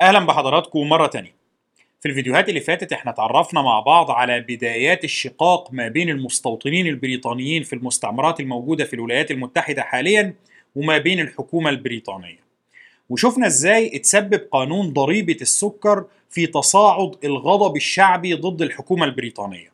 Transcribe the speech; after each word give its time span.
أهلا 0.00 0.18
بحضراتكم 0.26 0.88
مرة 0.88 1.06
تانية. 1.06 1.34
في 2.00 2.08
الفيديوهات 2.08 2.48
اللي 2.48 2.60
فاتت 2.60 2.92
إحنا 2.92 3.10
اتعرفنا 3.10 3.62
مع 3.62 3.80
بعض 3.80 4.10
على 4.10 4.40
بدايات 4.40 5.04
الشقاق 5.04 5.72
ما 5.72 5.88
بين 5.88 6.08
المستوطنين 6.10 6.86
البريطانيين 6.86 7.62
في 7.62 7.72
المستعمرات 7.72 8.40
الموجودة 8.40 8.84
في 8.84 8.94
الولايات 8.94 9.30
المتحدة 9.30 9.82
حاليا 9.82 10.34
وما 10.76 10.98
بين 10.98 11.20
الحكومة 11.20 11.70
البريطانية. 11.70 12.38
وشفنا 13.10 13.46
إزاي 13.46 13.96
اتسبب 13.96 14.48
قانون 14.52 14.92
ضريبة 14.92 15.36
السكر 15.40 16.04
في 16.30 16.46
تصاعد 16.46 17.16
الغضب 17.24 17.76
الشعبي 17.76 18.34
ضد 18.34 18.62
الحكومة 18.62 19.04
البريطانية. 19.04 19.72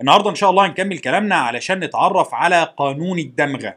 النهاردة 0.00 0.30
إن 0.30 0.34
شاء 0.34 0.50
الله 0.50 0.66
هنكمل 0.66 0.98
كلامنا 0.98 1.34
علشان 1.34 1.80
نتعرف 1.80 2.34
على 2.34 2.74
قانون 2.76 3.18
الدمغة 3.18 3.76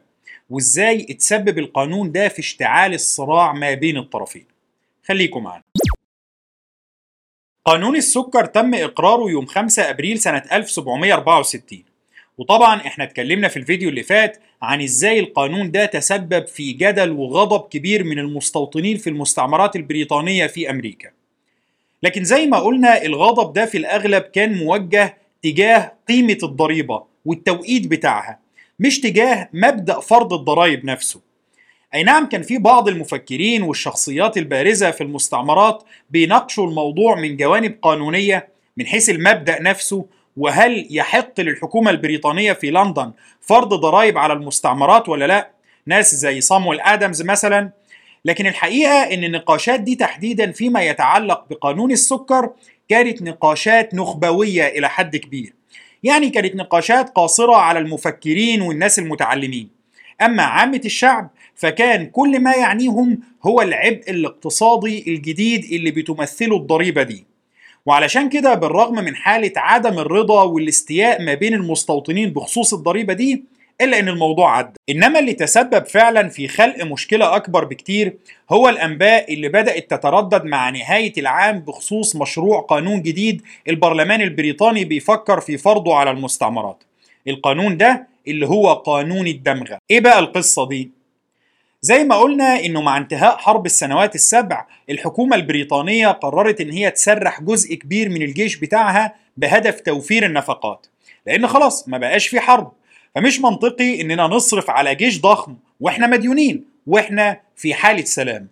وإزاي 0.50 1.06
اتسبب 1.10 1.60
القانون 1.60 2.12
ده 2.12 2.28
في 2.28 2.40
اشتعال 2.40 2.94
الصراع 2.94 3.54
ما 3.54 3.74
بين 3.74 3.98
الطرفين. 3.98 4.55
خليكم 5.08 5.44
معنا. 5.44 5.64
قانون 7.66 7.96
السكر 7.96 8.46
تم 8.46 8.74
إقراره 8.76 9.30
يوم 9.30 9.46
5 9.46 9.90
أبريل 9.90 10.20
سنة 10.20 10.44
1764 10.52 11.84
وطبعا 12.38 12.76
إحنا 12.76 13.04
اتكلمنا 13.04 13.48
في 13.48 13.58
الفيديو 13.58 13.90
اللي 13.90 14.04
فات 14.04 14.40
عن 14.62 14.82
إزاي 14.82 15.20
القانون 15.20 15.72
ده 15.72 15.86
تسبب 15.86 16.48
في 16.48 16.72
جدل 16.74 17.12
وغضب 17.12 17.68
كبير 17.70 18.04
من 18.04 18.20
المستوطنين 18.20 18.98
في 18.98 19.10
المستعمرات 19.10 19.76
البريطانية 19.76 20.48
في 20.48 20.70
أمريكا. 20.70 21.10
لكن 22.04 22.24
زي 22.24 22.46
ما 22.48 22.60
قلنا 22.60 23.04
الغضب 23.04 23.54
ده 23.54 23.66
في 23.66 23.78
الأغلب 23.78 24.24
كان 24.24 24.58
موجه 24.58 25.18
تجاه 25.44 25.94
قيمة 26.08 26.38
الضريبة 26.44 27.04
والتوقيت 27.26 27.88
بتاعها 27.88 28.40
مش 28.80 29.00
تجاه 29.00 29.50
مبدأ 29.54 30.00
فرض 30.00 30.34
الضرائب 30.34 30.86
نفسه. 30.86 31.22
أي 31.96 32.04
نعم 32.04 32.26
كان 32.26 32.42
في 32.42 32.58
بعض 32.58 32.88
المفكرين 32.88 33.62
والشخصيات 33.64 34.38
البارزة 34.38 34.92
في 34.92 35.02
المستعمرات 35.02 35.84
بيناقشوا 36.10 36.68
الموضوع 36.68 37.16
من 37.16 37.38
جوانب 37.38 37.78
قانونية 37.82 38.48
من 38.78 38.86
حيث 38.86 39.10
المبدأ 39.10 39.62
نفسه 39.62 40.06
وهل 40.38 40.88
يحق 40.90 41.40
للحكومة 41.40 41.92
البريطانية 41.92 42.54
في 42.54 42.72
لندن 42.72 43.12
فرض 43.42 43.74
ضرائب 43.74 44.18
على 44.18 44.34
المستعمرات 44.34 45.10
ولا 45.10 45.28
لا؟ 45.28 45.50
ناس 45.86 46.16
زي 46.16 46.42
صامويل 46.42 46.82
آدمز 46.82 47.22
مثلا. 47.22 47.72
لكن 48.26 48.48
الحقيقة 48.48 49.14
أن 49.14 49.24
النقاشات 49.24 49.80
دي 49.80 49.96
تحديدا 49.96 50.52
فيما 50.52 50.84
يتعلق 50.84 51.46
بقانون 51.50 51.92
السكر 51.92 52.50
كانت 52.90 53.22
نقاشات 53.22 53.94
نخبوية 53.94 54.68
إلى 54.68 54.90
حد 54.90 55.16
كبير. 55.16 55.54
يعني 56.04 56.30
كانت 56.30 56.56
نقاشات 56.56 57.10
قاصرة 57.10 57.56
على 57.56 57.80
المفكرين 57.80 58.62
والناس 58.62 59.00
المتعلمين. 59.00 59.70
أما 60.22 60.44
عامة 60.44 60.82
الشعب 60.86 61.30
فكان 61.56 62.06
كل 62.06 62.40
ما 62.40 62.54
يعنيهم 62.54 63.20
هو 63.44 63.62
العبء 63.62 64.04
الاقتصادي 64.10 65.04
الجديد 65.08 65.64
اللي 65.64 65.92
بتمثله 65.92 66.58
الضريبة 66.58 67.04
دي. 67.04 67.26
وعلشان 67.86 68.30
كده 68.30 68.54
بالرغم 68.54 68.96
من 68.96 69.16
حالة 69.16 69.52
عدم 69.58 70.00
الرضا 70.00 70.44
والاستياء 70.44 71.22
ما 71.22 71.34
بين 71.34 71.54
المستوطنين 71.54 72.30
بخصوص 72.30 72.74
الضريبة 72.74 73.14
دي 73.14 73.44
إلا 73.82 74.00
إن 74.00 74.10
الموضوع 74.10 74.58
عدى. 74.58 74.74
إنما 74.90 75.20
اللي 75.20 75.34
تسبب 75.34 75.86
فعلا 75.86 76.30
في 76.30 76.48
خلق 76.48 76.84
مشكلة 76.84 77.36
أكبر 77.36 77.66
بكتير 77.66 78.18
هو 78.52 78.70
الأنباء 78.70 79.34
اللي 79.34 79.50
بدأت 79.50 79.90
تتردد 79.92 80.46
مع 80.46 80.70
نهاية 80.70 81.14
العام 81.18 81.60
بخصوص 81.60 82.16
مشروع 82.16 82.62
قانون 82.62 83.02
جديد 83.02 83.42
البرلمان 83.68 84.22
البريطاني 84.22 84.86
بيفكر 84.86 85.40
في 85.40 85.58
فرضه 85.58 85.96
على 85.96 86.12
المستعمرات. 86.12 86.84
القانون 87.28 87.78
ده 87.78 88.08
اللي 88.28 88.48
هو 88.48 88.74
قانون 88.74 89.28
الدمغة. 89.28 89.78
إيه 89.92 90.00
بقى 90.00 90.20
القصة 90.20 90.68
دي؟ 90.68 90.92
زي 91.86 92.04
ما 92.04 92.16
قلنا 92.16 92.66
إنه 92.66 92.82
مع 92.82 92.98
انتهاء 92.98 93.38
حرب 93.38 93.66
السنوات 93.66 94.16
السبع 94.16 94.66
الحكومة 94.90 95.36
البريطانية 95.36 96.08
قررت 96.08 96.62
إن 96.62 96.72
هي 96.72 96.92
تسرح 96.92 97.42
جزء 97.42 97.76
كبير 97.76 98.10
من 98.10 98.22
الجيش 98.22 98.56
بتاعها 98.56 99.16
بهدف 99.38 99.80
توفير 99.80 100.26
النفقات. 100.26 100.88
لأن 101.26 101.48
خلاص 101.48 101.88
ما 101.88 101.98
بقاش 101.98 102.28
في 102.28 102.40
حرب. 102.40 102.72
فمش 103.16 103.40
منطقي 103.40 104.02
إننا 104.02 104.24
نصرف 104.24 104.70
على 104.70 104.96
جيش 104.96 105.22
ضخم 105.22 105.56
وإحنا 105.80 106.08
مديونين 106.08 106.66
وإحنا 106.88 107.40
في 107.56 107.74
حالة 107.74 108.04
سلام. 108.04 108.48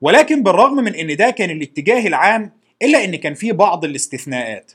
ولكن 0.00 0.42
بالرغم 0.42 0.76
من 0.76 0.94
إن 0.94 1.16
ده 1.16 1.30
كان 1.30 1.50
الاتجاه 1.50 2.06
العام 2.06 2.52
إلا 2.82 3.04
إن 3.04 3.16
كان 3.16 3.34
في 3.34 3.52
بعض 3.52 3.84
الاستثناءات. 3.84 4.72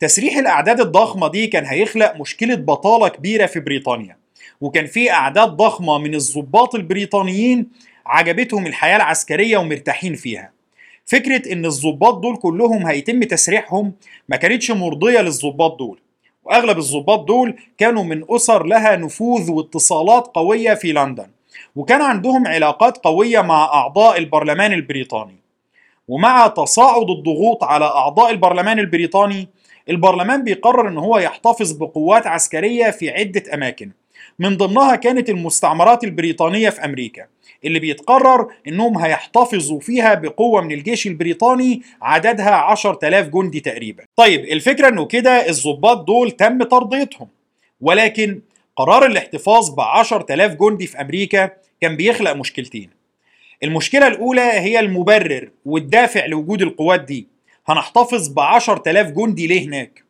تسريح 0.00 0.36
الأعداد 0.36 0.80
الضخمة 0.80 1.28
دي 1.28 1.46
كان 1.46 1.64
هيخلق 1.64 2.16
مشكلة 2.20 2.54
بطالة 2.54 3.08
كبيرة 3.08 3.46
في 3.46 3.60
بريطانيا. 3.60 4.25
وكان 4.60 4.86
في 4.86 5.10
أعداد 5.10 5.48
ضخمة 5.48 5.98
من 5.98 6.14
الضباط 6.14 6.74
البريطانيين 6.74 7.68
عجبتهم 8.06 8.66
الحياة 8.66 8.96
العسكرية 8.96 9.58
ومرتاحين 9.58 10.14
فيها. 10.14 10.50
فكرة 11.04 11.52
إن 11.52 11.66
الضباط 11.66 12.18
دول 12.18 12.36
كلهم 12.36 12.86
هيتم 12.86 13.22
تسريحهم 13.22 13.92
ما 14.28 14.36
كانتش 14.36 14.70
مرضية 14.70 15.20
للضباط 15.20 15.78
دول. 15.78 15.98
وأغلب 16.44 16.78
الضباط 16.78 17.24
دول 17.24 17.56
كانوا 17.78 18.04
من 18.04 18.24
أسر 18.30 18.66
لها 18.66 18.96
نفوذ 18.96 19.50
واتصالات 19.50 20.26
قوية 20.26 20.74
في 20.74 20.92
لندن. 20.92 21.26
وكان 21.76 22.02
عندهم 22.02 22.46
علاقات 22.46 22.98
قوية 22.98 23.40
مع 23.40 23.64
أعضاء 23.64 24.18
البرلمان 24.18 24.72
البريطاني. 24.72 25.36
ومع 26.08 26.46
تصاعد 26.46 27.10
الضغوط 27.10 27.64
على 27.64 27.84
أعضاء 27.84 28.30
البرلمان 28.30 28.78
البريطاني 28.78 29.48
البرلمان 29.90 30.44
بيقرر 30.44 30.88
إن 30.88 30.98
هو 30.98 31.18
يحتفظ 31.18 31.72
بقوات 31.72 32.26
عسكرية 32.26 32.90
في 32.90 33.10
عدة 33.10 33.54
أماكن. 33.54 33.90
من 34.38 34.56
ضمنها 34.56 34.96
كانت 34.96 35.30
المستعمرات 35.30 36.04
البريطانية 36.04 36.70
في 36.70 36.84
أمريكا 36.84 37.26
اللي 37.64 37.78
بيتقرر 37.78 38.52
إنهم 38.68 38.98
هيحتفظوا 38.98 39.80
فيها 39.80 40.14
بقوة 40.14 40.62
من 40.62 40.72
الجيش 40.72 41.06
البريطاني 41.06 41.82
عددها 42.02 42.50
10000 42.50 43.28
جندي 43.28 43.60
تقريبا. 43.60 44.04
طيب 44.16 44.44
الفكرة 44.44 44.88
إنه 44.88 45.06
كده 45.06 45.48
الضباط 45.48 46.06
دول 46.06 46.30
تم 46.30 46.62
ترضيتهم 46.62 47.28
ولكن 47.80 48.40
قرار 48.76 49.06
الاحتفاظ 49.06 49.70
ب 49.70 49.80
10000 49.80 50.52
جندي 50.54 50.86
في 50.86 51.00
أمريكا 51.00 51.50
كان 51.80 51.96
بيخلق 51.96 52.32
مشكلتين. 52.32 52.90
المشكلة 53.62 54.06
الأولى 54.06 54.40
هي 54.40 54.80
المبرر 54.80 55.50
والدافع 55.66 56.26
لوجود 56.26 56.62
القوات 56.62 57.00
دي. 57.00 57.26
هنحتفظ 57.66 58.28
ب 58.28 58.40
10000 58.40 59.10
جندي 59.10 59.46
ليه 59.46 59.66
هناك؟ 59.66 60.05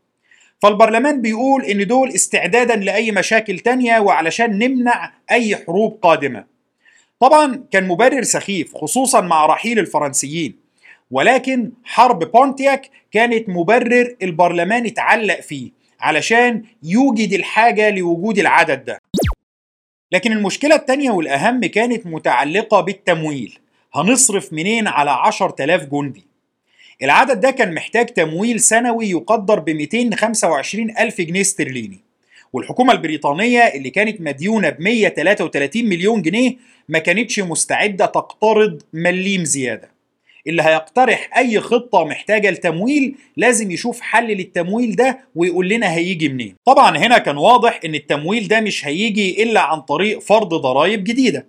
فالبرلمان 0.63 1.23
بيقول 1.23 1.65
إن 1.65 1.87
دول 1.87 2.11
استعدادا 2.11 2.77
لأي 2.77 3.13
مشاكل 3.13 3.59
تانية 3.59 3.99
وعلشان 3.99 4.59
نمنع 4.59 5.13
أي 5.31 5.57
حروب 5.57 5.99
قادمة. 6.03 6.45
طبعا 7.21 7.65
كان 7.71 7.89
مبرر 7.89 8.23
سخيف 8.23 8.75
خصوصا 8.77 9.21
مع 9.21 9.47
رحيل 9.47 9.79
الفرنسيين. 9.79 10.57
ولكن 11.11 11.73
حرب 11.85 12.31
بونتياك 12.33 12.91
كانت 13.13 13.49
مبرر 13.49 14.17
البرلمان 14.23 14.87
اتعلق 14.87 15.41
فيه 15.41 15.71
علشان 16.01 16.63
يوجد 16.83 17.33
الحاجة 17.33 17.91
لوجود 17.91 18.39
العدد 18.39 18.85
ده. 18.85 19.01
لكن 20.13 20.33
المشكلة 20.33 20.75
التانية 20.75 21.11
والأهم 21.11 21.61
كانت 21.61 22.07
متعلقة 22.07 22.81
بالتمويل. 22.81 23.59
هنصرف 23.95 24.53
منين 24.53 24.87
على 24.89 25.11
عشر 25.11 25.51
تلاف 25.51 25.85
جندي؟ 25.85 26.26
العدد 27.03 27.41
ده 27.41 27.51
كان 27.51 27.75
محتاج 27.75 28.07
تمويل 28.07 28.61
سنوي 28.61 29.11
يقدر 29.11 29.61
ب 29.61 29.71
225 29.71 30.91
ألف 30.99 31.21
جنيه 31.21 31.41
استرليني. 31.41 32.01
والحكومة 32.53 32.93
البريطانية 32.93 33.61
اللي 33.61 33.91
كانت 33.91 34.21
مديونة 34.21 34.69
ب 34.71 34.81
133 34.81 35.85
مليون 35.85 36.23
جنيه 36.23 36.57
ما 36.89 36.99
كانتش 36.99 37.41
مستعدة 37.41 38.07
تقترض 38.07 38.83
مليم 38.93 39.45
زيادة. 39.45 39.91
اللي 40.47 40.63
هيقترح 40.63 41.39
أي 41.39 41.61
خطة 41.61 42.05
محتاجة 42.05 42.51
لتمويل 42.51 43.15
لازم 43.37 43.71
يشوف 43.71 44.01
حل 44.01 44.27
للتمويل 44.27 44.97
ده 44.97 45.19
ويقول 45.35 45.69
لنا 45.69 45.95
هيجي 45.95 46.29
منين. 46.29 46.57
طبعا 46.65 46.99
هنا 46.99 47.19
كان 47.19 47.37
واضح 47.37 47.81
إن 47.85 47.95
التمويل 47.95 48.49
ده 48.49 48.61
مش 48.61 48.87
هيجي 48.87 49.43
إلا 49.43 49.61
عن 49.61 49.81
طريق 49.81 50.19
فرض 50.19 50.55
ضرائب 50.55 51.05
جديدة. 51.05 51.47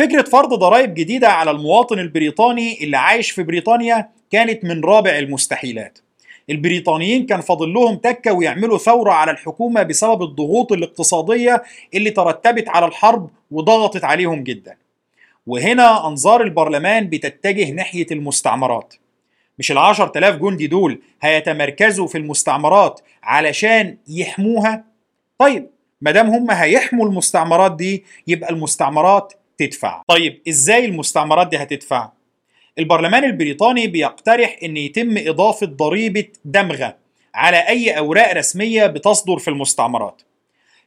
فكرة 0.00 0.22
فرض 0.22 0.54
ضرائب 0.54 0.94
جديدة 0.94 1.28
على 1.28 1.50
المواطن 1.50 1.98
البريطاني 1.98 2.84
اللي 2.84 2.96
عايش 2.96 3.30
في 3.30 3.42
بريطانيا 3.42 4.08
كانت 4.30 4.64
من 4.64 4.84
رابع 4.84 5.18
المستحيلات. 5.18 5.98
البريطانيين 6.50 7.26
كان 7.26 7.40
فاضل 7.40 7.72
لهم 7.72 7.96
تكة 7.96 8.32
ويعملوا 8.32 8.78
ثورة 8.78 9.12
على 9.12 9.30
الحكومة 9.30 9.82
بسبب 9.82 10.22
الضغوط 10.22 10.72
الاقتصادية 10.72 11.62
اللي 11.94 12.10
ترتبت 12.10 12.68
على 12.68 12.86
الحرب 12.86 13.30
وضغطت 13.50 14.04
عليهم 14.04 14.42
جدا. 14.42 14.76
وهنا 15.46 16.06
أنظار 16.06 16.42
البرلمان 16.42 17.08
بتتجه 17.08 17.70
ناحية 17.70 18.06
المستعمرات. 18.10 18.94
مش 19.58 19.72
العشر 19.72 20.08
تلاف 20.08 20.36
جندي 20.36 20.66
دول 20.66 21.02
هيتمركزوا 21.22 22.06
في 22.06 22.18
المستعمرات 22.18 23.00
علشان 23.22 23.96
يحموها؟ 24.08 24.84
طيب 25.38 25.70
مدام 26.02 26.30
هم 26.30 26.50
هيحموا 26.50 27.06
المستعمرات 27.06 27.76
دي 27.76 28.04
يبقى 28.26 28.50
المستعمرات 28.50 29.32
تدفع 29.60 30.02
طيب 30.08 30.40
إزاي 30.48 30.84
المستعمرات 30.84 31.48
دي 31.48 31.56
هتدفع؟ 31.56 32.10
البرلمان 32.78 33.24
البريطاني 33.24 33.86
بيقترح 33.86 34.56
إن 34.62 34.76
يتم 34.76 35.14
إضافة 35.18 35.66
ضريبة 35.66 36.24
دمغة 36.44 36.96
على 37.34 37.56
أي 37.68 37.98
أوراق 37.98 38.32
رسمية 38.32 38.86
بتصدر 38.86 39.38
في 39.38 39.48
المستعمرات. 39.48 40.22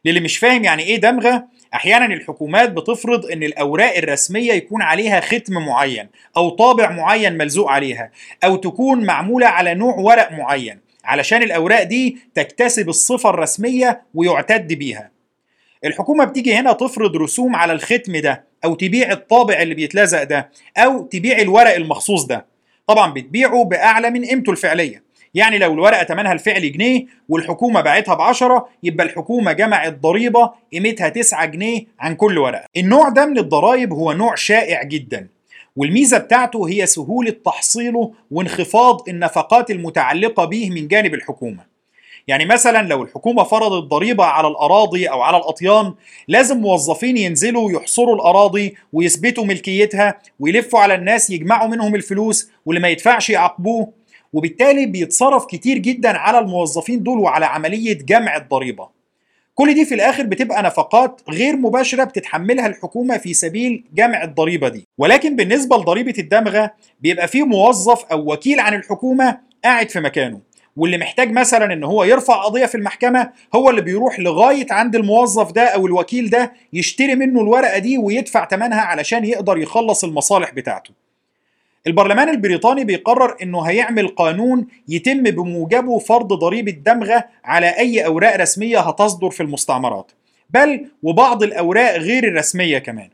للي 0.04 0.20
مش 0.20 0.38
فاهم 0.38 0.64
يعني 0.64 0.82
إيه 0.82 0.96
دمغة 0.96 1.44
أحيانا 1.74 2.06
الحكومات 2.14 2.70
بتفرض 2.72 3.26
إن 3.26 3.42
الأوراق 3.42 3.96
الرسمية 3.96 4.52
يكون 4.52 4.82
عليها 4.82 5.20
ختم 5.20 5.54
معين 5.54 6.08
أو 6.36 6.50
طابع 6.50 6.90
معين 6.90 7.38
ملزوق 7.38 7.70
عليها 7.70 8.10
أو 8.44 8.56
تكون 8.56 9.04
معمولة 9.06 9.46
على 9.46 9.74
نوع 9.74 9.94
ورق 9.94 10.32
معين 10.32 10.80
علشان 11.04 11.42
الأوراق 11.42 11.82
دي 11.82 12.18
تكتسب 12.34 12.88
الصفة 12.88 13.30
الرسمية 13.30 14.02
ويعتد 14.14 14.72
بيها. 14.72 15.13
الحكومة 15.84 16.24
بتيجي 16.24 16.54
هنا 16.54 16.72
تفرض 16.72 17.16
رسوم 17.16 17.56
على 17.56 17.72
الختم 17.72 18.16
ده 18.16 18.44
أو 18.64 18.74
تبيع 18.74 19.12
الطابع 19.12 19.62
اللي 19.62 19.74
بيتلزق 19.74 20.22
ده 20.22 20.50
أو 20.76 21.02
تبيع 21.06 21.38
الورق 21.38 21.74
المخصوص 21.74 22.24
ده. 22.24 22.46
طبعا 22.86 23.12
بتبيعه 23.12 23.64
بأعلى 23.64 24.10
من 24.10 24.24
قيمته 24.24 24.50
الفعلية. 24.52 25.04
يعني 25.34 25.58
لو 25.58 25.72
الورقة 25.72 26.04
ثمنها 26.04 26.32
الفعلي 26.32 26.68
جنيه 26.68 27.06
والحكومة 27.28 27.80
باعتها 27.80 28.14
ب 28.14 28.20
10 28.20 28.68
يبقى 28.82 29.06
الحكومة 29.06 29.52
جمعت 29.52 29.98
ضريبة 30.00 30.50
قيمتها 30.72 31.08
9 31.08 31.44
جنيه 31.44 31.86
عن 32.00 32.14
كل 32.14 32.38
ورقة. 32.38 32.64
النوع 32.76 33.08
ده 33.08 33.26
من 33.26 33.38
الضرائب 33.38 33.92
هو 33.92 34.12
نوع 34.12 34.34
شائع 34.34 34.82
جدا. 34.82 35.28
والميزة 35.76 36.18
بتاعته 36.18 36.68
هي 36.68 36.86
سهولة 36.86 37.30
تحصيله 37.44 38.12
وانخفاض 38.30 39.08
النفقات 39.08 39.70
المتعلقة 39.70 40.44
به 40.44 40.70
من 40.70 40.88
جانب 40.88 41.14
الحكومة. 41.14 41.73
يعني 42.28 42.44
مثلا 42.46 42.88
لو 42.88 43.02
الحكومة 43.02 43.42
فرضت 43.42 43.84
ضريبة 43.88 44.24
على 44.24 44.48
الأراضي 44.48 45.06
أو 45.06 45.22
على 45.22 45.36
الأطيان 45.36 45.94
لازم 46.28 46.56
موظفين 46.58 47.16
ينزلوا 47.16 47.72
يحصروا 47.72 48.14
الأراضي 48.14 48.74
ويثبتوا 48.92 49.44
ملكيتها 49.44 50.18
ويلفوا 50.40 50.80
على 50.80 50.94
الناس 50.94 51.30
يجمعوا 51.30 51.68
منهم 51.68 51.94
الفلوس 51.94 52.50
واللي 52.66 52.80
ما 52.80 52.88
يدفعش 52.88 53.30
يعاقبوه. 53.30 53.92
وبالتالي 54.32 54.86
بيتصرف 54.86 55.46
كتير 55.46 55.78
جدا 55.78 56.18
على 56.18 56.38
الموظفين 56.38 57.02
دول 57.02 57.18
وعلى 57.18 57.46
عملية 57.46 57.92
جمع 57.98 58.36
الضريبة. 58.36 58.88
كل 59.54 59.74
دي 59.74 59.84
في 59.84 59.94
الآخر 59.94 60.22
بتبقى 60.22 60.62
نفقات 60.62 61.20
غير 61.30 61.56
مباشرة 61.56 62.04
بتتحملها 62.04 62.66
الحكومة 62.66 63.16
في 63.16 63.34
سبيل 63.34 63.84
جمع 63.94 64.22
الضريبة 64.24 64.68
دي. 64.68 64.86
ولكن 64.98 65.36
بالنسبة 65.36 65.76
لضريبة 65.76 66.14
الدمغة 66.18 66.70
بيبقى 67.00 67.28
فيه 67.28 67.42
موظف 67.46 68.04
أو 68.04 68.32
وكيل 68.32 68.60
عن 68.60 68.74
الحكومة 68.74 69.38
قاعد 69.64 69.90
في 69.90 70.00
مكانه. 70.00 70.40
واللي 70.76 70.98
محتاج 70.98 71.32
مثلا 71.32 71.72
إن 71.72 71.84
هو 71.84 72.04
يرفع 72.04 72.42
قضية 72.44 72.66
في 72.66 72.74
المحكمة 72.74 73.30
هو 73.54 73.70
اللي 73.70 73.80
بيروح 73.80 74.20
لغاية 74.20 74.66
عند 74.70 74.96
الموظف 74.96 75.52
ده 75.52 75.62
أو 75.62 75.86
الوكيل 75.86 76.30
ده 76.30 76.52
يشتري 76.72 77.14
منه 77.14 77.40
الورقة 77.40 77.78
دي 77.78 77.98
ويدفع 77.98 78.48
ثمنها 78.48 78.80
علشان 78.80 79.24
يقدر 79.24 79.58
يخلص 79.58 80.04
المصالح 80.04 80.50
بتاعته. 80.54 80.90
البرلمان 81.86 82.28
البريطاني 82.28 82.84
بيقرر 82.84 83.36
إنه 83.42 83.62
هيعمل 83.62 84.08
قانون 84.08 84.66
يتم 84.88 85.22
بموجبه 85.22 85.98
فرض 85.98 86.32
ضريبة 86.32 86.72
دمغة 86.72 87.24
على 87.44 87.66
أي 87.78 88.06
أوراق 88.06 88.36
رسمية 88.36 88.78
هتصدر 88.80 89.30
في 89.30 89.42
المستعمرات. 89.42 90.12
بل 90.50 90.86
وبعض 91.02 91.42
الأوراق 91.42 91.96
غير 91.96 92.24
الرسمية 92.24 92.78
كمان. 92.78 93.08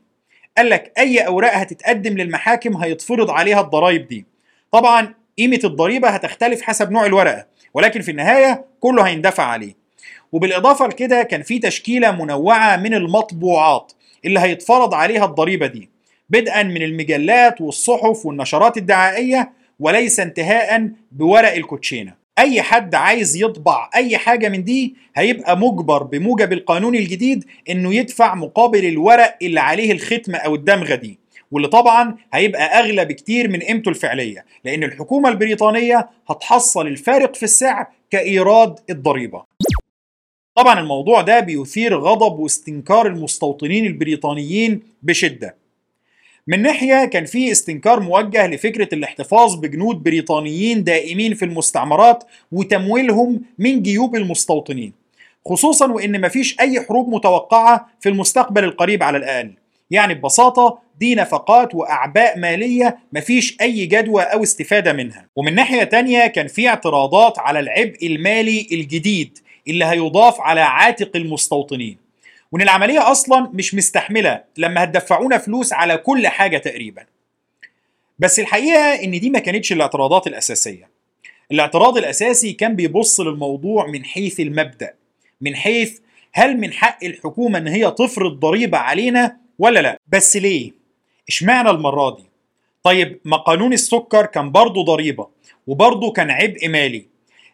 قال 0.57 0.69
لك 0.69 0.91
أي 0.97 1.19
أوراق 1.19 1.53
هتتقدم 1.53 2.17
للمحاكم 2.17 2.77
هيتفرض 2.77 3.31
عليها 3.31 3.61
الضرائب 3.61 4.07
دي. 4.07 4.25
طبعا 4.71 5.13
قيمة 5.41 5.59
الضريبة 5.63 6.09
هتختلف 6.09 6.61
حسب 6.61 6.91
نوع 6.91 7.05
الورقة 7.05 7.45
ولكن 7.73 8.01
في 8.01 8.11
النهاية 8.11 8.65
كله 8.79 9.03
هيندفع 9.03 9.43
عليه. 9.43 9.75
وبالإضافة 10.31 10.87
لكده 10.87 11.23
كان 11.23 11.41
في 11.43 11.59
تشكيلة 11.59 12.11
منوعة 12.11 12.77
من 12.77 12.93
المطبوعات 12.93 13.91
اللي 14.25 14.39
هيتفرض 14.39 14.93
عليها 14.93 15.25
الضريبة 15.25 15.67
دي 15.67 15.89
بدءا 16.29 16.63
من 16.63 16.81
المجلات 16.81 17.61
والصحف 17.61 18.25
والنشرات 18.25 18.77
الدعائية 18.77 19.51
وليس 19.79 20.19
انتهاء 20.19 20.89
بورق 21.11 21.53
الكوتشينة. 21.53 22.13
أي 22.39 22.61
حد 22.61 22.95
عايز 22.95 23.35
يطبع 23.43 23.89
أي 23.95 24.17
حاجة 24.17 24.49
من 24.49 24.63
دي 24.63 24.95
هيبقى 25.15 25.57
مجبر 25.57 26.03
بموجب 26.03 26.53
القانون 26.53 26.95
الجديد 26.95 27.45
إنه 27.69 27.95
يدفع 27.95 28.35
مقابل 28.35 28.85
الورق 28.85 29.37
اللي 29.41 29.59
عليه 29.59 29.91
الختمه 29.91 30.37
أو 30.37 30.55
الدمغة 30.55 30.95
دي. 30.95 31.20
واللي 31.51 31.67
طبعا 31.67 32.15
هيبقى 32.33 32.79
أغلى 32.79 33.05
بكتير 33.05 33.47
من 33.49 33.59
قيمته 33.59 33.89
الفعلية 33.89 34.45
لأن 34.65 34.83
الحكومة 34.83 35.29
البريطانية 35.29 36.09
هتحصل 36.29 36.87
الفارق 36.87 37.35
في 37.35 37.43
السعر 37.43 37.87
كإيراد 38.11 38.79
الضريبة. 38.89 39.43
طبعا 40.55 40.79
الموضوع 40.79 41.21
ده 41.21 41.39
بيثير 41.39 41.97
غضب 41.99 42.39
واستنكار 42.39 43.07
المستوطنين 43.07 43.85
البريطانيين 43.85 44.81
بشدة. 45.03 45.55
من 46.47 46.61
ناحية 46.61 47.05
كان 47.05 47.25
في 47.25 47.51
استنكار 47.51 47.99
موجه 47.99 48.47
لفكرة 48.47 48.95
الاحتفاظ 48.95 49.55
بجنود 49.55 50.03
بريطانيين 50.03 50.83
دائمين 50.83 51.33
في 51.33 51.45
المستعمرات 51.45 52.23
وتمويلهم 52.51 53.41
من 53.59 53.81
جيوب 53.81 54.15
المستوطنين 54.15 54.93
خصوصا 55.45 55.91
وإن 55.91 56.21
مفيش 56.21 56.59
أي 56.59 56.81
حروب 56.81 57.09
متوقعة 57.09 57.87
في 57.99 58.09
المستقبل 58.09 58.63
القريب 58.63 59.03
على 59.03 59.17
الأقل. 59.17 59.53
يعني 59.91 60.13
ببساطة 60.13 60.79
دي 61.01 61.15
نفقات 61.15 61.75
وأعباء 61.75 62.39
مالية 62.39 62.97
مفيش 63.13 63.57
أي 63.61 63.85
جدوى 63.85 64.21
أو 64.23 64.43
استفادة 64.43 64.93
منها. 64.93 65.25
ومن 65.35 65.55
ناحية 65.55 65.83
تانية 65.83 66.27
كان 66.27 66.47
في 66.47 66.67
اعتراضات 66.67 67.39
على 67.39 67.59
العبء 67.59 68.07
المالي 68.07 68.67
الجديد 68.71 69.37
اللي 69.67 69.85
هيضاف 69.85 70.41
على 70.41 70.61
عاتق 70.61 71.11
المستوطنين. 71.15 71.97
وإن 72.51 72.61
العملية 72.61 73.11
أصلا 73.11 73.49
مش 73.53 73.75
مستحملة 73.75 74.43
لما 74.57 74.83
هتدفعونا 74.83 75.37
فلوس 75.37 75.73
على 75.73 75.97
كل 75.97 76.27
حاجة 76.27 76.57
تقريبا. 76.57 77.05
بس 78.19 78.39
الحقيقة 78.39 79.03
إن 79.03 79.19
دي 79.19 79.29
ما 79.29 79.39
كانتش 79.39 79.71
الاعتراضات 79.71 80.27
الأساسية. 80.27 80.89
الاعتراض 81.51 81.97
الأساسي 81.97 82.53
كان 82.53 82.75
بيبص 82.75 83.19
للموضوع 83.19 83.87
من 83.87 84.05
حيث 84.05 84.39
المبدأ 84.39 84.93
من 85.41 85.55
حيث 85.55 85.99
هل 86.33 86.57
من 86.57 86.73
حق 86.73 87.03
الحكومة 87.03 87.57
إن 87.59 87.67
هي 87.67 87.91
تفرض 87.91 88.39
ضريبة 88.39 88.77
علينا 88.77 89.37
ولا 89.59 89.79
لأ. 89.79 89.97
بس 90.07 90.37
ليه؟ 90.37 90.80
اشمعنى 91.27 91.69
المرة 91.69 92.15
دي؟ 92.15 92.23
طيب 92.83 93.19
ما 93.25 93.37
قانون 93.37 93.73
السكر 93.73 94.25
كان 94.25 94.51
برضه 94.51 94.83
ضريبة 94.83 95.27
وبرضه 95.67 96.11
كان 96.11 96.31
عبء 96.31 96.69
مالي. 96.69 97.05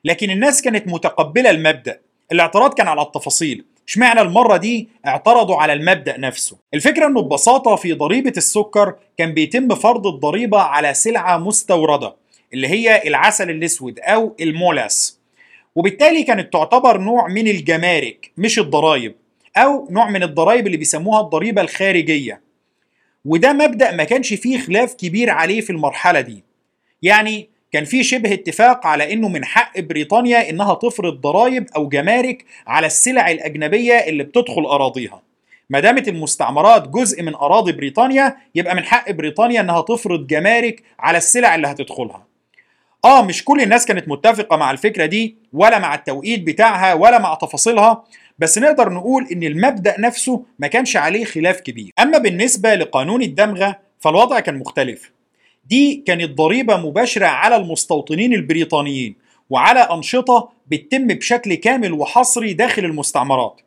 لكن 0.06 0.30
الناس 0.31 0.62
كانت 0.62 0.88
متقبلة 0.88 1.50
المبدأ. 1.50 2.00
الاعتراض 2.31 2.74
كان 2.74 2.88
على 2.88 3.02
التفاصيل. 3.02 3.66
اشمعنى 3.88 4.22
المرة 4.22 4.58
دي 4.58 4.90
اعترضوا 5.08 5.56
على 5.56 5.74
المبدأ 5.74 6.18
نفسه؟ 6.18 6.58
الفكرة 6.74 7.08
إنه 7.08 7.22
ببساطة 7.22 7.75
في 7.75 7.94
ضريبة 7.94 8.34
السكر 8.38 8.96
كان 9.18 9.34
بيتم 9.34 9.75
فرض 9.75 10.08
الضريبة 10.08 10.60
على 10.60 10.94
سلعة 10.94 11.38
مستوردة 11.38 12.16
اللي 12.54 12.68
هي 12.68 13.08
العسل 13.08 13.50
الأسود 13.50 14.00
أو 14.00 14.36
المولاس. 14.42 15.19
وبالتالي 15.75 16.24
كانت 16.24 16.54
تعتبر 16.54 16.98
نوع 16.98 17.28
من 17.28 17.48
الجمارك 17.48 18.31
مش 18.38 18.60
الضرائب 18.60 19.16
أو 19.58 19.88
نوع 19.92 20.10
من 20.10 20.24
الضرائب 20.24 20.66
اللي 20.68 20.78
بيسموها 20.78 21.22
الضريبة 21.22 21.62
الخارجية. 21.62 22.42
وده 23.25 23.54
مبدأ 23.54 23.92
ما 23.92 24.04
كانش 24.04 24.34
فيه 24.34 24.60
خلاف 24.60 24.94
كبير 24.94 25.30
عليه 25.30 25.62
في 25.62 25.69
المرحلة 25.69 26.22
دي. 26.22 26.44
يعني 27.02 27.50
كان 27.72 27.86
في 27.86 28.04
شبه 28.04 28.34
اتفاق 28.34 28.88
على 28.88 29.14
إنه 29.14 29.28
من 29.30 29.45
حق 29.45 29.80
بريطانيا 29.80 30.50
إنها 30.50 30.74
تفرض 30.74 31.21
ضرائب 31.21 31.68
أو 31.76 31.90
جمارك 31.90 32.45
على 32.68 32.88
السلع 32.88 33.31
الأجنبية 33.31 33.94
اللي 33.94 34.24
بتدخل 34.24 34.66
أراضيها. 34.66 35.21
ما 35.69 35.80
دامت 35.80 36.07
المستعمرات 36.07 36.88
جزء 36.90 37.24
من 37.24 37.36
أراضي 37.36 37.71
بريطانيا 37.71 38.38
يبقى 38.56 38.76
من 38.76 38.83
حق 38.83 39.12
بريطانيا 39.12 39.62
إنها 39.62 39.81
تفرض 39.81 40.28
جمارك 40.28 40.83
على 41.00 41.18
السلع 41.18 41.56
اللي 41.56 41.68
هتدخلها. 41.68 42.28
آه 43.06 43.26
مش 43.26 43.44
كل 43.45 43.62
الناس 43.62 43.86
كانت 43.86 44.07
متفقة 44.09 44.57
مع 44.57 44.71
الفكرة 44.71 45.06
دي 45.06 45.38
ولا 45.54 45.80
مع 45.80 45.95
التوقيت 45.95 46.44
بتاعها 46.44 46.94
ولا 46.94 47.19
مع 47.19 47.33
تفاصيلها. 47.33 48.04
بس 48.39 48.57
نقدر 48.57 48.89
نقول 48.89 49.27
إن 49.31 49.44
المبدأ 49.44 49.95
نفسه 49.99 50.44
ما 50.59 50.67
كانش 50.67 50.97
عليه 50.97 51.25
خلاف 51.25 51.61
كبير. 51.61 51.91
أما 51.99 52.17
بالنسبة 52.17 52.75
لقانون 52.75 53.21
الدمغة 53.21 53.79
فالوضع 53.99 54.39
كان 54.39 54.56
مختلف. 54.59 55.11
دي 55.65 56.03
كانت 56.07 56.37
ضريبة 56.37 56.77
مباشرة 56.77 57.25
على 57.25 57.56
المستوطنين 57.56 58.33
البريطانيين 58.33 59.15
وعلى 59.49 59.79
أنشطة 59.79 60.49
بتتم 60.67 61.07
بشكل 61.07 61.53
كامل 61.53 61.94
وحصري 61.94 62.53
داخل 62.53 62.85
المستعمرات. 62.85 63.61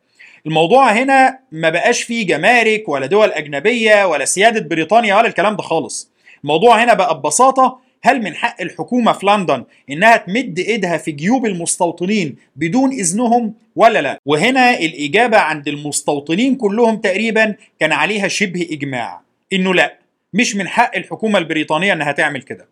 الموضوع 0.46 0.92
هنا 0.92 1.38
ما 1.52 1.70
بقاش 1.70 2.02
فيه 2.02 2.26
جمارك 2.26 2.88
ولا 2.88 3.06
دول 3.06 3.30
أجنبية 3.32 4.04
ولا 4.06 4.24
سيادة 4.24 4.60
بريطانيا 4.60 5.16
ولا 5.16 5.26
الكلام 5.28 5.56
ده 5.56 5.62
خالص. 5.62 6.10
الموضوع 6.44 6.84
هنا 6.84 6.94
بقى 6.94 7.18
ببساطة 7.18 7.78
هل 8.02 8.22
من 8.22 8.34
حق 8.34 8.60
الحكومة 8.60 9.12
في 9.12 9.26
لندن 9.26 9.64
إنها 9.90 10.16
تمد 10.16 10.58
إيدها 10.58 10.96
في 10.96 11.10
جيوب 11.12 11.46
المستوطنين 11.46 12.36
بدون 12.56 12.92
إذنهم 12.92 13.54
ولا 13.76 14.02
لا؟ 14.02 14.18
وهنا 14.26 14.78
الإجابة 14.78 15.38
عند 15.38 15.68
المستوطنين 15.68 16.54
كلهم 16.54 16.96
تقريبا 16.96 17.56
كان 17.80 17.92
عليها 17.92 18.28
شبه 18.28 18.68
إجماع. 18.70 19.20
إنه 19.52 19.74
لا 19.74 19.98
مش 20.32 20.56
من 20.56 20.68
حق 20.68 20.96
الحكومة 20.96 21.38
البريطانية 21.38 21.92
إنها 21.92 22.12
تعمل 22.12 22.42
كده. 22.42 22.68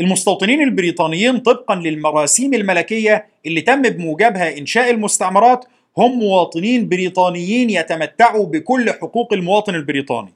المستوطنين 0.00 0.62
البريطانيين 0.62 1.38
طبقا 1.38 1.74
للمراسيم 1.74 2.54
الملكية 2.54 3.26
اللي 3.46 3.60
تم 3.60 3.82
بموجبها 3.82 4.58
إنشاء 4.58 4.90
المستعمرات 4.90 5.64
هم 5.96 6.18
مواطنين 6.18 6.88
بريطانيين 6.88 7.70
يتمتعوا 7.70 8.46
بكل 8.46 8.90
حقوق 8.90 9.32
المواطن 9.32 9.74
البريطاني. 9.74 10.32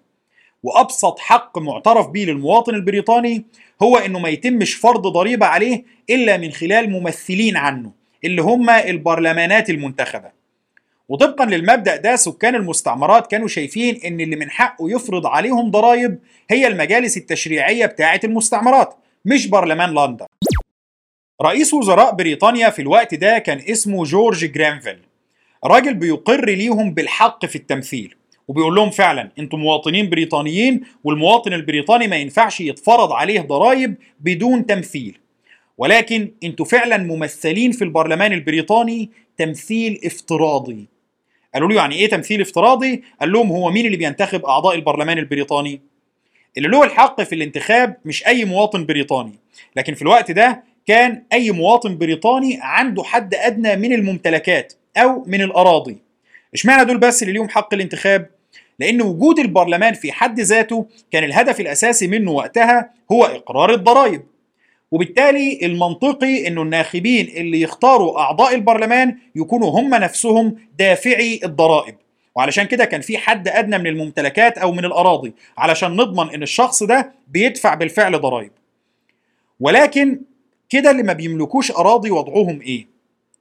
وأبسط 0.64 1.18
حق 1.18 1.58
معترف 1.58 2.06
به 2.06 2.20
للمواطن 2.24 2.74
البريطاني 2.74 3.44
هو 3.82 3.96
إنه 3.96 4.18
ما 4.18 4.28
يتمش 4.28 4.74
فرض 4.74 5.06
ضريبة 5.06 5.46
عليه 5.46 5.84
إلا 6.10 6.36
من 6.36 6.50
خلال 6.52 6.90
ممثلين 6.90 7.56
عنه 7.56 7.92
اللي 8.24 8.42
هم 8.42 8.70
البرلمانات 8.70 9.70
المنتخبة. 9.70 10.30
وطبقا 11.08 11.44
للمبدأ 11.44 11.96
ده 11.96 12.16
سكان 12.16 12.54
المستعمرات 12.54 13.30
كانوا 13.30 13.48
شايفين 13.48 14.00
إن 14.04 14.20
اللي 14.20 14.36
من 14.36 14.50
حقه 14.50 14.90
يفرض 14.90 15.26
عليهم 15.26 15.70
ضرائب 15.70 16.18
هي 16.50 16.66
المجالس 16.66 17.16
التشريعية 17.16 17.86
بتاعة 17.86 18.20
المستعمرات 18.24 18.94
مش 19.24 19.46
برلمان 19.46 19.94
لندن. 19.94 20.26
رئيس 21.42 21.74
وزراء 21.74 22.14
بريطانيا 22.14 22.70
في 22.70 22.82
الوقت 22.82 23.14
ده 23.14 23.38
كان 23.38 23.58
اسمه 23.70 24.04
جورج 24.04 24.44
جرانفيل. 24.44 24.98
راجل 25.64 25.94
بيقر 25.94 26.44
ليهم 26.44 26.94
بالحق 26.94 27.46
في 27.46 27.56
التمثيل. 27.56 28.14
وبيقول 28.48 28.74
لهم 28.74 28.90
فعلا 28.90 29.30
أنتم 29.38 29.58
مواطنين 29.58 30.10
بريطانيين 30.10 30.80
والمواطن 31.04 31.52
البريطاني 31.52 32.06
ما 32.08 32.16
ينفعش 32.16 32.60
يتفرض 32.60 33.12
عليه 33.12 33.40
ضرائب 33.40 33.94
بدون 34.20 34.66
تمثيل. 34.66 35.18
ولكن 35.78 36.30
أنتوا 36.44 36.66
فعلا 36.66 36.96
ممثلين 36.96 37.72
في 37.72 37.84
البرلمان 37.84 38.32
البريطاني 38.32 39.10
تمثيل 39.36 40.00
افتراضي. 40.04 40.86
قالوا 41.54 41.68
له 41.68 41.74
يعني 41.74 41.94
إيه 41.94 42.08
تمثيل 42.08 42.40
افتراضي؟ 42.40 43.02
قال 43.20 43.32
لهم 43.32 43.48
هو 43.52 43.70
مين 43.70 43.86
اللي 43.86 43.96
بينتخب 43.96 44.44
أعضاء 44.44 44.74
البرلمان 44.74 45.18
البريطاني؟ 45.18 45.80
اللي 46.56 46.68
له 46.68 46.84
الحق 46.84 47.22
في 47.22 47.34
الانتخاب 47.34 47.96
مش 48.04 48.26
أي 48.26 48.44
مواطن 48.44 48.86
بريطاني 48.86 49.32
لكن 49.76 49.94
في 49.94 50.02
الوقت 50.02 50.30
ده 50.30 50.64
كان 50.86 51.22
أي 51.32 51.50
مواطن 51.50 51.98
بريطاني 51.98 52.58
عنده 52.62 53.02
حد 53.02 53.34
أدنى 53.34 53.76
من 53.76 53.92
الممتلكات 53.92 54.72
أو 54.96 55.24
من 55.26 55.42
الأراضي. 55.42 55.98
إشمعنى 56.54 56.84
دول 56.84 56.98
بس 56.98 57.22
اللي 57.22 57.32
ليهم 57.34 57.48
حق 57.48 57.74
الانتخاب؟ 57.74 58.30
لأن 58.78 59.02
وجود 59.02 59.38
البرلمان 59.38 59.94
في 59.94 60.12
حد 60.12 60.40
ذاته 60.40 60.86
كان 61.10 61.24
الهدف 61.24 61.60
الأساسي 61.60 62.06
منه 62.06 62.30
وقتها 62.30 62.90
هو 63.12 63.24
إقرار 63.24 63.74
الضرائب. 63.74 64.22
وبالتالي 64.90 65.58
المنطقي 65.62 66.48
إنه 66.48 66.62
الناخبين 66.62 67.28
اللي 67.36 67.60
يختاروا 67.60 68.18
أعضاء 68.20 68.54
البرلمان 68.54 69.18
يكونوا 69.36 69.80
هم 69.80 69.94
نفسهم 69.94 70.56
دافعي 70.78 71.40
الضرائب. 71.44 71.94
وعلشان 72.36 72.64
كده 72.64 72.84
كان 72.84 73.00
في 73.00 73.18
حد 73.18 73.48
أدنى 73.48 73.78
من 73.78 73.86
الممتلكات 73.86 74.58
أو 74.58 74.72
من 74.72 74.84
الأراضي 74.84 75.34
علشان 75.58 75.90
نضمن 75.96 76.30
إن 76.34 76.42
الشخص 76.42 76.82
ده 76.82 77.12
بيدفع 77.28 77.74
بالفعل 77.74 78.20
ضرائب. 78.20 78.50
ولكن 79.60 80.20
كده 80.68 80.90
اللي 80.90 81.02
ما 81.02 81.12
بيملكوش 81.12 81.70
أراضي 81.70 82.10
وضعهم 82.10 82.60
إيه؟ 82.60 82.86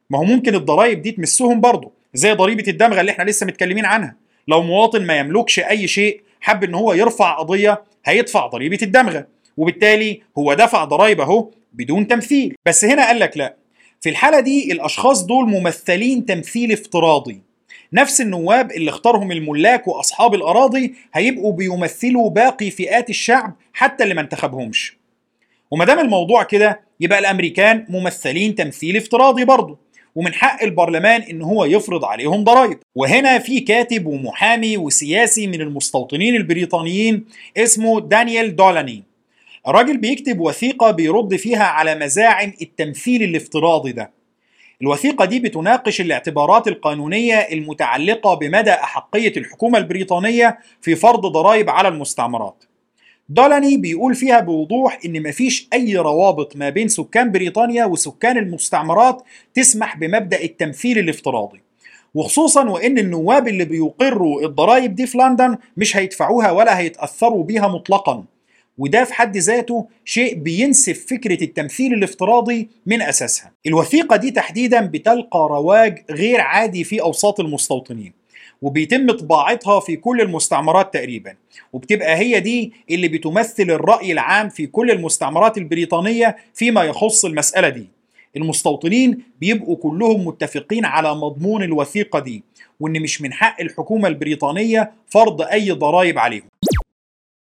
ما 0.10 0.20
هو 0.20 0.24
ممكن 0.24 0.56
الضرائب 0.56 1.02
دي 1.02 1.12
تمسهم 1.12 1.62
برضه 1.62 1.92
زي 2.14 2.34
ضريبة 2.34 2.64
الدمغة 2.68 3.02
اللي 3.02 3.12
إحنا 3.12 3.24
لسه 3.24 3.46
متكلمين 3.46 3.86
عنها. 3.86 4.16
لو 4.48 4.64
مواطن 4.64 5.06
ما 5.06 5.18
يملكش 5.18 5.60
أي 5.60 5.88
شيء 5.88 6.22
حب 6.42 6.64
إن 6.64 6.76
هو 6.76 6.94
يرفع 6.94 7.34
قضية 7.40 7.84
هيدفع 8.06 8.48
ضريبة 8.48 8.78
الدمغه 8.82 9.28
وبالتالي 9.58 10.22
هو 10.38 10.54
دفع 10.54 10.84
ضرائب 10.84 11.22
أهو 11.22 11.50
بدون 11.74 12.08
تمثيل. 12.08 12.56
بس 12.66 12.86
هنا 12.86 13.08
قال 13.08 13.20
لك 13.20 13.38
لا. 13.38 13.56
في 14.02 14.10
الحالة 14.10 14.40
دي 14.40 14.72
الأشخاص 14.72 15.26
دول 15.26 15.50
ممثلين 15.50 16.26
تمثيل 16.26 16.72
افتراضي. 16.72 17.42
نفس 17.94 18.22
النواب 18.22 18.72
اللي 18.72 18.90
اختارهم 18.90 19.32
الملاك 19.32 19.88
وأصحاب 19.88 20.34
الأراضي 20.36 20.96
هيبقوا 21.14 21.54
بيمثلوا 21.54 22.30
باقي 22.30 22.72
فئات 22.72 23.10
الشعب 23.10 23.56
حتى 23.74 24.04
اللي 24.04 24.14
ما 24.16 24.22
انتخبهمش. 24.22 24.98
وما 25.72 25.86
دام 25.86 26.00
الموضوع 26.00 26.44
كده 26.44 26.82
يبقى 27.00 27.20
الأمريكان 27.20 27.86
ممثلين 27.90 28.56
تمثيل 28.56 28.98
افتراضي 28.98 29.46
برضه 29.46 29.78
ومن 30.16 30.34
حق 30.34 30.64
البرلمان 30.64 31.22
إن 31.22 31.42
هو 31.42 31.66
يفرض 31.66 32.06
عليهم 32.06 32.44
ضرائب. 32.44 32.78
وهنا 32.96 33.40
في 33.40 33.60
كاتب 33.60 34.06
ومحامي 34.06 34.78
وسياسي 34.78 35.48
من 35.48 35.62
المستوطنين 35.62 36.36
البريطانيين 36.36 37.26
اسمه 37.58 38.02
دانيال 38.02 38.56
دولاني. 38.56 39.04
الراجل 39.68 39.98
بيكتب 39.98 40.40
وثيقة 40.40 40.92
بيرد 40.92 41.36
فيها 41.36 41.64
على 41.64 41.96
مزاعم 41.96 42.54
التمثيل 42.62 43.24
الافتراضي 43.24 43.92
ده. 43.92 44.12
الوثيقة 44.82 45.26
دي 45.26 45.40
بتناقش 45.40 46.02
الاعتبارات 46.02 46.68
القانونية 46.68 47.36
المتعلقة 47.36 48.34
بمدى 48.34 48.72
أحقية 48.72 49.34
الحكومة 49.38 49.78
البريطانية 49.78 50.60
في 50.82 50.96
فرض 50.96 51.26
ضرائب 51.26 51.70
على 51.70 51.88
المستعمرات. 51.88 52.64
دولاني 53.34 53.78
بيقول 53.78 54.16
فيها 54.16 54.40
بوضوح 54.40 55.00
إن 55.06 55.24
مفيش 55.28 55.68
أي 55.74 55.98
روابط 55.98 56.56
ما 56.56 56.70
بين 56.70 56.88
سكان 56.88 57.32
بريطانيا 57.32 57.86
وسكان 57.86 58.38
المستعمرات 58.38 59.24
تسمح 59.54 59.98
بمبدأ 59.98 60.44
التمثيل 60.44 61.00
الافتراضي. 61.00 61.62
وخصوصا 62.14 62.70
وإن 62.70 62.98
النواب 62.98 63.48
اللي 63.48 63.66
بيقروا 63.66 64.46
الضرائب 64.46 64.96
دي 64.96 65.08
في 65.08 65.18
لندن 65.18 65.58
مش 65.78 65.98
هيدفعوها 65.98 66.52
ولا 66.52 66.80
هيتأثروا 66.80 67.44
بيها 67.44 67.68
مطلقا. 67.68 68.24
وده 68.78 69.04
في 69.04 69.14
حد 69.14 69.38
ذاته 69.38 69.88
شيء 70.06 70.36
بينسف 70.36 71.06
فكرة 71.10 71.44
التمثيل 71.44 71.94
الافتراضي 71.94 72.70
من 72.86 73.02
أساسها. 73.02 73.52
الوثيقة 73.68 74.16
دي 74.16 74.32
تحديدا 74.32 74.82
بتلقى 74.86 75.40
رواج 75.40 76.04
غير 76.12 76.42
عادي 76.42 76.84
في 76.84 77.02
أوساط 77.02 77.40
المستوطنين. 77.40 78.23
وبيتم 78.64 79.12
طباعتها 79.12 79.80
في 79.80 79.96
كل 79.96 80.22
المستعمرات 80.22 80.94
تقريبا. 80.94 81.36
وبتبقى 81.74 82.16
هي 82.16 82.40
دي 82.40 82.74
اللي 82.92 83.08
بتمثل 83.08 83.64
الرأي 83.64 84.12
العام 84.12 84.50
في 84.50 84.68
كل 84.68 84.92
المستعمرات 84.92 85.58
البريطانية 85.58 86.36
فيما 86.54 86.84
يخص 86.84 87.26
المسألة 87.26 87.70
دي. 87.70 87.88
المستوطنين 88.38 89.24
بيبقوا 89.40 89.76
كلهم 89.78 90.28
متفقين 90.28 90.86
على 90.86 91.16
مضمون 91.16 91.64
الوثيقة 91.64 92.20
دي 92.20 92.44
وإن 92.80 93.02
مش 93.02 93.22
من 93.22 93.34
حق 93.34 93.62
الحكومة 93.62 94.08
البريطانية 94.08 94.92
فرض 95.08 95.42
أي 95.42 95.72
ضرائب 95.72 96.20
عليهم. 96.20 96.48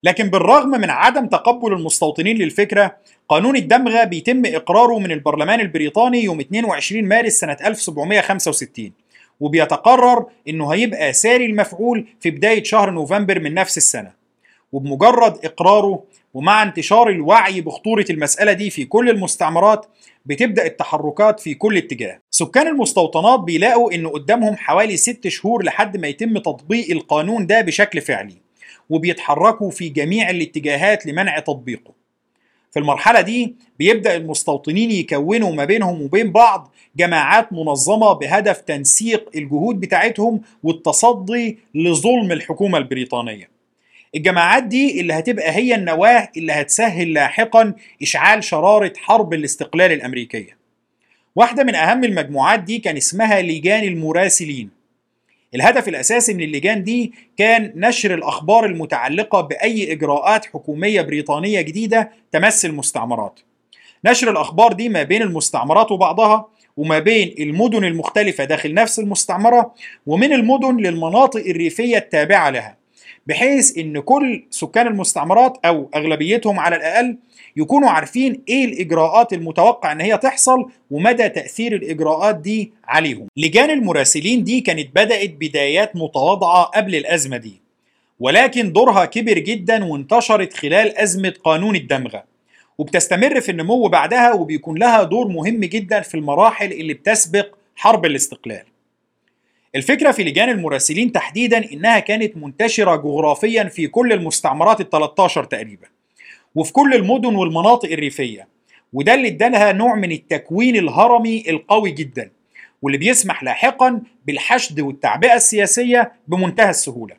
لكن 0.03 0.29
بالرغم 0.29 0.69
من 0.69 0.89
عدم 0.89 1.27
تقبل 1.27 1.73
المستوطنين 1.73 2.37
للفكرة 2.37 2.97
قانون 3.29 3.55
الدمغة 3.55 4.03
بيتم 4.03 4.45
إقراره 4.45 4.99
من 4.99 5.11
البرلمان 5.11 5.59
البريطاني 5.59 6.23
يوم 6.23 6.39
22 6.39 7.03
مارس 7.03 7.33
سنة 7.33 7.57
1765 7.65 8.91
وبيتقرر 9.39 10.25
إنه 10.47 10.73
هيبقى 10.73 11.13
ساري 11.13 11.45
المفعول 11.45 12.07
في 12.19 12.29
بداية 12.29 12.63
شهر 12.63 12.91
نوفمبر 12.91 13.39
من 13.39 13.53
نفس 13.53 13.77
السنة. 13.77 14.11
وبمجرد 14.71 15.45
إقراره 15.45 16.03
ومع 16.33 16.63
انتشار 16.63 17.09
الوعي 17.09 17.61
بخطورة 17.61 18.05
المسألة 18.09 18.53
دي 18.53 18.69
في 18.69 18.85
كل 18.85 19.09
المستعمرات 19.09 19.85
بتبدأ 20.25 20.65
التحركات 20.65 21.39
في 21.39 21.53
كل 21.53 21.77
اتجاه. 21.77 22.19
سكان 22.31 22.67
المستوطنات 22.67 23.39
بيلاقوا 23.39 23.93
إنه 23.93 24.09
قدامهم 24.09 24.55
حوالي 24.55 24.97
ست 24.97 25.27
شهور 25.27 25.63
لحد 25.63 25.97
ما 25.97 26.07
يتم 26.07 26.37
تطبيق 26.37 26.91
القانون 26.91 27.47
ده 27.47 27.61
بشكل 27.61 28.01
فعلي 28.01 28.35
وبيتحركوا 28.89 29.69
في 29.71 29.89
جميع 29.89 30.29
الاتجاهات 30.29 31.05
لمنع 31.05 31.39
تطبيقه. 31.39 31.93
في 32.71 32.79
المرحلة 32.79 33.21
دي 33.21 33.55
بيبدأ 33.79 34.15
المستوطنين 34.15 34.91
يكونوا 34.91 35.51
ما 35.51 35.65
بينهم 35.65 36.01
وبين 36.01 36.31
بعض 36.31 36.71
جماعات 36.97 37.53
منظمة 37.53 38.13
بهدف 38.13 38.57
تنسيق 38.57 39.29
الجهود 39.35 39.79
بتاعتهم 39.79 40.41
والتصدي 40.63 41.59
لظلم 41.75 42.31
الحكومة 42.31 42.77
البريطانية. 42.77 43.49
الجماعات 44.15 44.63
دي 44.63 45.01
اللي 45.01 45.13
هتبقى 45.13 45.51
هي 45.51 45.75
النواة 45.75 46.29
اللي 46.37 46.53
هتسهل 46.53 47.13
لاحقا 47.13 47.73
إشعال 48.01 48.43
شرارة 48.43 48.93
حرب 48.97 49.33
الاستقلال 49.33 49.91
الأمريكية. 49.91 50.57
واحدة 51.35 51.63
من 51.63 51.75
أهم 51.75 52.03
المجموعات 52.03 52.59
دي 52.59 52.77
كان 52.79 52.97
اسمها 52.97 53.41
لجان 53.41 53.83
المراسلين. 53.83 54.69
الهدف 55.55 55.87
الأساسي 55.87 56.33
من 56.33 56.43
اللجان 56.43 56.83
دي 56.83 57.13
كان 57.37 57.71
نشر 57.75 58.13
الأخبار 58.13 58.65
المتعلقة 58.65 59.41
بأي 59.41 59.91
إجراءات 59.91 60.45
حكومية 60.45 61.01
بريطانية 61.01 61.61
جديدة 61.61 62.11
تمس 62.31 62.65
المستعمرات 62.65 63.39
نشر 64.05 64.31
الأخبار 64.31 64.73
دي 64.73 64.89
ما 64.89 65.03
بين 65.03 65.21
المستعمرات 65.21 65.91
وبعضها 65.91 66.47
وما 66.77 66.99
بين 66.99 67.35
المدن 67.39 67.83
المختلفة 67.85 68.43
داخل 68.43 68.73
نفس 68.73 68.99
المستعمرة 68.99 69.73
ومن 70.07 70.33
المدن 70.33 70.77
للمناطق 70.77 71.39
الريفية 71.39 71.97
التابعة 71.97 72.49
لها 72.49 72.77
بحيث 73.27 73.77
إن 73.77 73.99
كل 73.99 74.43
سكان 74.49 74.87
المستعمرات 74.87 75.57
أو 75.65 75.89
أغلبيتهم 75.95 76.59
على 76.59 76.75
الأقل 76.75 77.17
يكونوا 77.57 77.89
عارفين 77.89 78.41
إيه 78.49 78.65
الإجراءات 78.65 79.33
المتوقع 79.33 79.91
إن 79.91 80.01
هي 80.01 80.17
تحصل 80.17 80.65
ومدى 80.91 81.29
تأثير 81.29 81.75
الإجراءات 81.75 82.35
دي 82.35 82.71
عليهم. 82.87 83.27
لجان 83.37 83.69
المراسلين 83.69 84.43
دي 84.43 84.61
كانت 84.61 84.87
بدأت 84.95 85.29
بدايات 85.39 85.95
متواضعة 85.95 86.63
قبل 86.63 86.95
الأزمة 86.95 87.37
دي 87.37 87.61
ولكن 88.19 88.71
دورها 88.71 89.05
كبر 89.05 89.39
جدا 89.39 89.85
وانتشرت 89.85 90.53
خلال 90.53 90.97
أزمة 90.97 91.33
قانون 91.43 91.75
الدمغة. 91.75 92.34
وبتستمر 92.77 93.41
في 93.41 93.51
النمو 93.51 93.87
بعدها 93.87 94.33
وبيكون 94.33 94.77
لها 94.77 95.03
دور 95.03 95.27
مهم 95.27 95.59
جدا 95.59 96.01
في 96.01 96.15
المراحل 96.15 96.71
اللي 96.71 96.93
بتسبق 96.93 97.55
حرب 97.75 98.05
الاستقلال. 98.05 98.63
الفكرة 99.75 100.11
في 100.11 100.23
لجان 100.23 100.49
المراسلين 100.49 101.11
تحديدا 101.11 101.71
إنها 101.73 101.99
كانت 101.99 102.37
منتشرة 102.37 102.95
جغرافيا 102.95 103.63
في 103.63 103.87
كل 103.87 104.13
المستعمرات 104.13 104.81
ال 104.81 104.89
13 104.89 105.43
تقريبا 105.43 105.87
وفي 106.55 106.73
كل 106.73 106.93
المدن 106.93 107.35
والمناطق 107.35 107.91
الريفية 107.91 108.47
وده 108.93 109.13
اللي 109.13 109.27
ادالها 109.27 109.71
نوع 109.71 109.95
من 109.95 110.11
التكوين 110.11 110.75
الهرمي 110.75 111.43
القوي 111.49 111.91
جدا 111.91 112.31
واللي 112.81 112.97
بيسمح 112.97 113.43
لاحقا 113.43 114.01
بالحشد 114.25 114.79
والتعبئة 114.79 115.33
السياسية 115.33 116.11
بمنتهى 116.27 116.69
السهولة. 116.69 117.15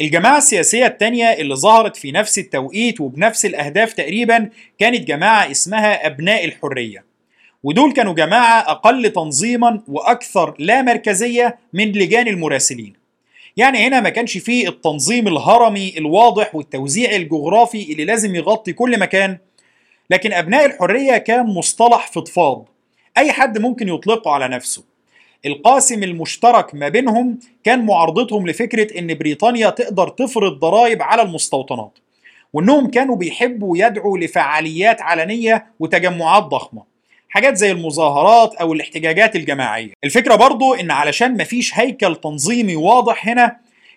الجماعة 0.00 0.38
السياسية 0.38 0.86
التانية 0.86 1.26
اللي 1.26 1.54
ظهرت 1.54 1.96
في 1.96 2.12
نفس 2.12 2.38
التوقيت 2.38 3.00
وبنفس 3.00 3.46
الأهداف 3.46 3.92
تقريبا 3.92 4.50
كانت 4.78 5.08
جماعة 5.08 5.50
اسمها 5.50 6.06
أبناء 6.06 6.44
الحرية. 6.44 7.04
ودول 7.62 7.92
كانوا 7.92 8.14
جماعة 8.14 8.60
أقل 8.60 9.10
تنظيما 9.10 9.82
وأكثر 9.88 10.54
لا 10.58 10.82
مركزية 10.82 11.58
من 11.72 11.92
لجان 11.92 12.28
المراسلين. 12.28 12.92
يعني 13.56 13.78
هنا 13.86 14.00
ما 14.00 14.08
كانش 14.08 14.38
فيه 14.38 14.68
التنظيم 14.68 15.28
الهرمي 15.28 15.94
الواضح 15.98 16.54
والتوزيع 16.54 17.16
الجغرافي 17.16 17.92
اللي 17.92 18.04
لازم 18.04 18.34
يغطي 18.34 18.72
كل 18.72 18.98
مكان 19.00 19.38
لكن 20.10 20.32
أبناء 20.32 20.66
الحرية 20.66 21.16
كان 21.16 21.46
مصطلح 21.46 22.06
فضفاض. 22.12 22.68
أي 23.16 23.32
حد 23.32 23.58
ممكن 23.58 23.88
يطلقه 23.88 24.30
على 24.30 24.48
نفسه. 24.48 24.87
القاسم 25.46 26.02
المشترك 26.02 26.74
ما 26.74 26.88
بينهم 26.88 27.38
كان 27.64 27.86
معارضتهم 27.86 28.48
لفكرة 28.48 28.98
إن 28.98 29.14
بريطانيا 29.14 29.70
تقدر 29.70 30.08
تفرض 30.08 30.58
ضرائب 30.58 31.02
على 31.02 31.22
المستوطنات 31.22 31.98
وإنهم 32.52 32.90
كانوا 32.90 33.16
بيحبوا 33.16 33.78
يدعوا 33.78 34.18
لفعاليات 34.18 35.02
علنية 35.02 35.66
وتجمعات 35.80 36.42
ضخمة 36.42 36.82
حاجات 37.28 37.56
زي 37.56 37.70
المظاهرات 37.70 38.54
أو 38.54 38.72
الاحتجاجات 38.72 39.36
الجماعية. 39.36 39.92
الفكرة 40.04 40.34
برضو 40.34 40.74
إن 40.74 40.90
علشان 40.90 41.36
مفيش 41.36 41.78
هيكل 41.78 42.16
تنظيمي 42.16 42.76
واضح 42.76 43.28
هنا 43.28 43.56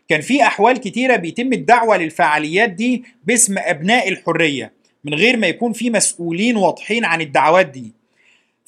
كان 0.10 0.22
في 0.22 0.44
أحوال 0.44 0.78
كتيرة 0.78 1.16
بيتم 1.16 1.54
الدعوة 1.54 1.98
للفعاليات 1.98 2.70
دي 2.70 3.04
باسم 3.24 3.56
أبناء 3.58 4.10
الحرية 4.10 4.74
من 5.04 5.14
غير 5.14 5.38
ما 5.38 5.48
يكون 5.48 5.74
في 5.74 5.90
مسؤولين 5.90 6.56
واضحين 6.58 7.06
عن 7.06 7.22
الدعوات 7.22 7.66
دي. 7.66 8.01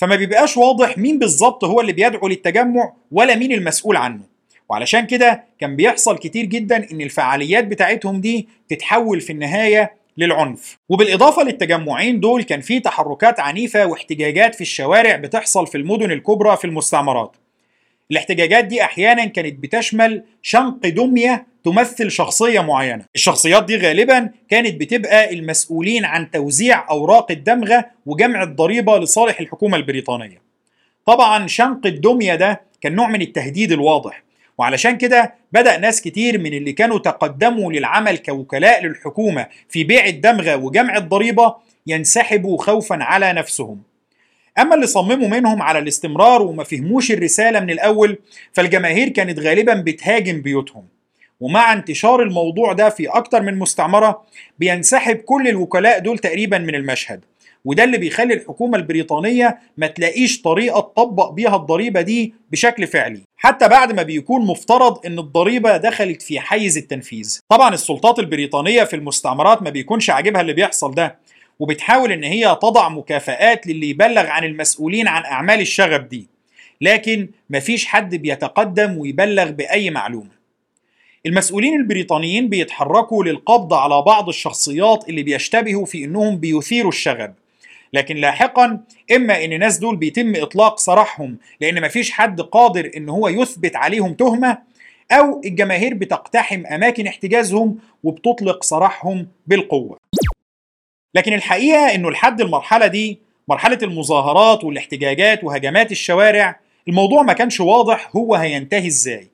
فما 0.03 0.15
بيبقاش 0.15 0.57
واضح 0.57 0.97
مين 0.97 1.19
بالظبط 1.19 1.63
هو 1.63 1.81
اللي 1.81 1.93
بيدعو 1.93 2.27
للتجمع 2.27 2.93
ولا 3.11 3.35
مين 3.35 3.51
المسؤول 3.51 3.95
عنه. 3.97 4.21
وعلشان 4.69 5.05
كده 5.05 5.43
كان 5.59 5.75
بيحصل 5.75 6.17
كتير 6.17 6.45
جدا 6.45 6.91
إن 6.91 7.01
الفعاليات 7.01 7.67
بتاعتهم 7.67 8.21
دي 8.21 8.47
تتحول 8.69 9.21
في 9.21 9.33
النهاية 9.33 9.93
للعنف. 10.17 10.77
وبالإضافة 10.89 11.43
للتجمعين 11.43 12.19
دول 12.19 12.43
كان 12.43 12.61
في 12.61 12.79
تحركات 12.79 13.39
عنيفة 13.39 13.85
واحتجاجات 13.85 14.55
في 14.55 14.61
الشوارع 14.61 15.15
بتحصل 15.15 15.67
في 15.67 15.77
المدن 15.77 16.11
الكبرى 16.11 16.57
في 16.57 16.65
المستعمرات. 16.65 17.35
الاحتجاجات 18.11 18.65
دي 18.65 18.83
أحيانا 18.83 19.25
كانت 19.25 19.63
بتشمل 19.63 20.23
شنق 20.41 20.87
دمية 20.87 21.47
تمثل 21.63 22.11
شخصية 22.11 22.59
معينة. 22.59 23.05
الشخصيات 23.15 23.65
دي 23.65 23.77
غالبا 23.77 24.29
كانت 24.49 24.81
بتبقى 24.81 25.33
المسؤولين 25.33 26.05
عن 26.05 26.31
توزيع 26.31 26.89
أوراق 26.89 27.31
الدمغة 27.31 27.85
وجمع 28.05 28.43
الضريبة 28.43 28.97
لصالح 28.97 29.39
الحكومة 29.39 29.77
البريطانية. 29.77 30.41
طبعا 31.05 31.47
شنق 31.47 31.85
الدمية 31.85 32.35
ده 32.35 32.61
كان 32.81 32.95
نوع 32.95 33.07
من 33.07 33.21
التهديد 33.21 33.71
الواضح 33.71 34.23
وعلشان 34.57 34.97
كده 34.97 35.33
بدأ 35.51 35.77
ناس 35.77 36.01
كتير 36.01 36.37
من 36.37 36.53
اللي 36.53 36.71
كانوا 36.73 36.99
تقدموا 36.99 37.71
للعمل 37.73 38.17
كوكلاء 38.17 38.85
للحكومة 38.85 39.47
في 39.69 39.83
بيع 39.83 40.05
الدمغة 40.05 40.55
وجمع 40.55 40.97
الضريبة 40.97 41.55
ينسحبوا 41.87 42.57
خوفا 42.57 42.95
على 43.03 43.33
نفسهم. 43.33 43.81
أما 44.59 44.75
اللي 44.75 44.87
صمموا 44.87 45.27
منهم 45.27 45.61
على 45.61 45.79
الاستمرار 45.79 46.41
وما 46.41 46.63
فهموش 46.63 47.11
الرسالة 47.11 47.59
من 47.59 47.69
الأول 47.69 48.17
فالجماهير 48.53 49.09
كانت 49.09 49.39
غالبا 49.39 49.73
بتهاجم 49.73 50.41
بيوتهم. 50.41 50.83
ومع 51.39 51.73
انتشار 51.73 52.21
الموضوع 52.21 52.73
ده 52.73 52.89
في 52.89 53.07
أكتر 53.07 53.41
من 53.41 53.59
مستعمرة 53.59 54.21
بينسحب 54.59 55.15
كل 55.15 55.47
الوكلاء 55.47 55.99
دول 55.99 56.17
تقريبا 56.19 56.57
من 56.57 56.75
المشهد. 56.75 57.21
وده 57.65 57.83
اللي 57.83 57.97
بيخلي 57.97 58.33
الحكومة 58.33 58.77
البريطانية 58.77 59.59
ما 59.77 59.87
تلاقيش 59.87 60.41
طريقة 60.41 60.79
تطبق 60.79 61.29
بيها 61.31 61.55
الضريبة 61.55 62.01
دي 62.01 62.33
بشكل 62.51 62.87
فعلي. 62.87 63.21
حتى 63.37 63.67
بعد 63.67 63.91
ما 63.91 64.03
بيكون 64.03 64.45
مفترض 64.45 65.05
إن 65.05 65.19
الضريبة 65.19 65.77
دخلت 65.77 66.21
في 66.21 66.39
حيز 66.39 66.77
التنفيذ. 66.77 67.39
طبعا 67.49 67.73
السلطات 67.73 68.19
البريطانية 68.19 68.83
في 68.83 68.95
المستعمرات 68.95 69.61
ما 69.61 69.69
بيكونش 69.69 70.09
عاجبها 70.09 70.41
اللي 70.41 70.53
بيحصل 70.53 70.93
ده. 70.93 71.15
وبتحاول 71.59 72.11
إن 72.11 72.23
هي 72.23 72.57
تضع 72.61 72.89
مكافآت 72.89 73.67
للي 73.67 73.89
يبلغ 73.89 74.25
عن 74.25 74.43
المسؤولين 74.43 75.07
عن 75.07 75.23
أعمال 75.25 75.61
الشغب 75.61 76.09
دي. 76.09 76.27
لكن 76.81 77.29
مفيش 77.49 77.85
حد 77.85 78.15
بيتقدم 78.15 78.97
ويبلغ 78.97 79.51
بأي 79.51 79.89
معلومة. 79.89 80.43
المسؤولين 81.25 81.75
البريطانيين 81.79 82.49
بيتحركوا 82.49 83.23
للقبض 83.23 83.73
على 83.73 84.01
بعض 84.01 84.27
الشخصيات 84.29 85.09
اللي 85.09 85.23
بيشتبهوا 85.23 85.85
في 85.85 86.03
إنهم 86.03 86.37
بيثيروا 86.37 86.91
الشغب. 86.91 87.33
لكن 87.93 88.15
لاحقا 88.15 88.79
إما 89.15 89.45
إن 89.45 89.53
الناس 89.53 89.77
دول 89.77 89.95
بيتم 89.95 90.35
إطلاق 90.35 90.79
سراحهم 90.79 91.37
لأن 91.61 91.81
مفيش 91.81 92.11
حد 92.11 92.41
قادر 92.41 92.91
إن 92.97 93.09
هو 93.09 93.27
يثبت 93.27 93.75
عليهم 93.75 94.13
تهمة 94.13 94.57
أو 95.11 95.41
الجماهير 95.45 95.93
بتقتحم 95.93 96.65
أماكن 96.65 97.07
احتجازهم 97.07 97.77
وبتطلق 98.03 98.63
سراحهم 98.63 99.27
بالقوة. 99.47 99.97
لكن 101.15 101.33
الحقيقة 101.33 101.95
إنه 101.95 102.11
لحد 102.11 102.41
المرحلة 102.41 102.87
دي 102.87 103.19
مرحلة 103.47 103.77
المظاهرات 103.83 104.63
والاحتجاجات 104.63 105.43
وهجمات 105.43 105.91
الشوارع 105.91 106.59
الموضوع 106.87 107.21
ما 107.21 107.33
كانش 107.33 107.59
واضح 107.59 108.09
هو 108.15 108.35
هينتهي 108.35 108.87
إزاي. 108.87 109.27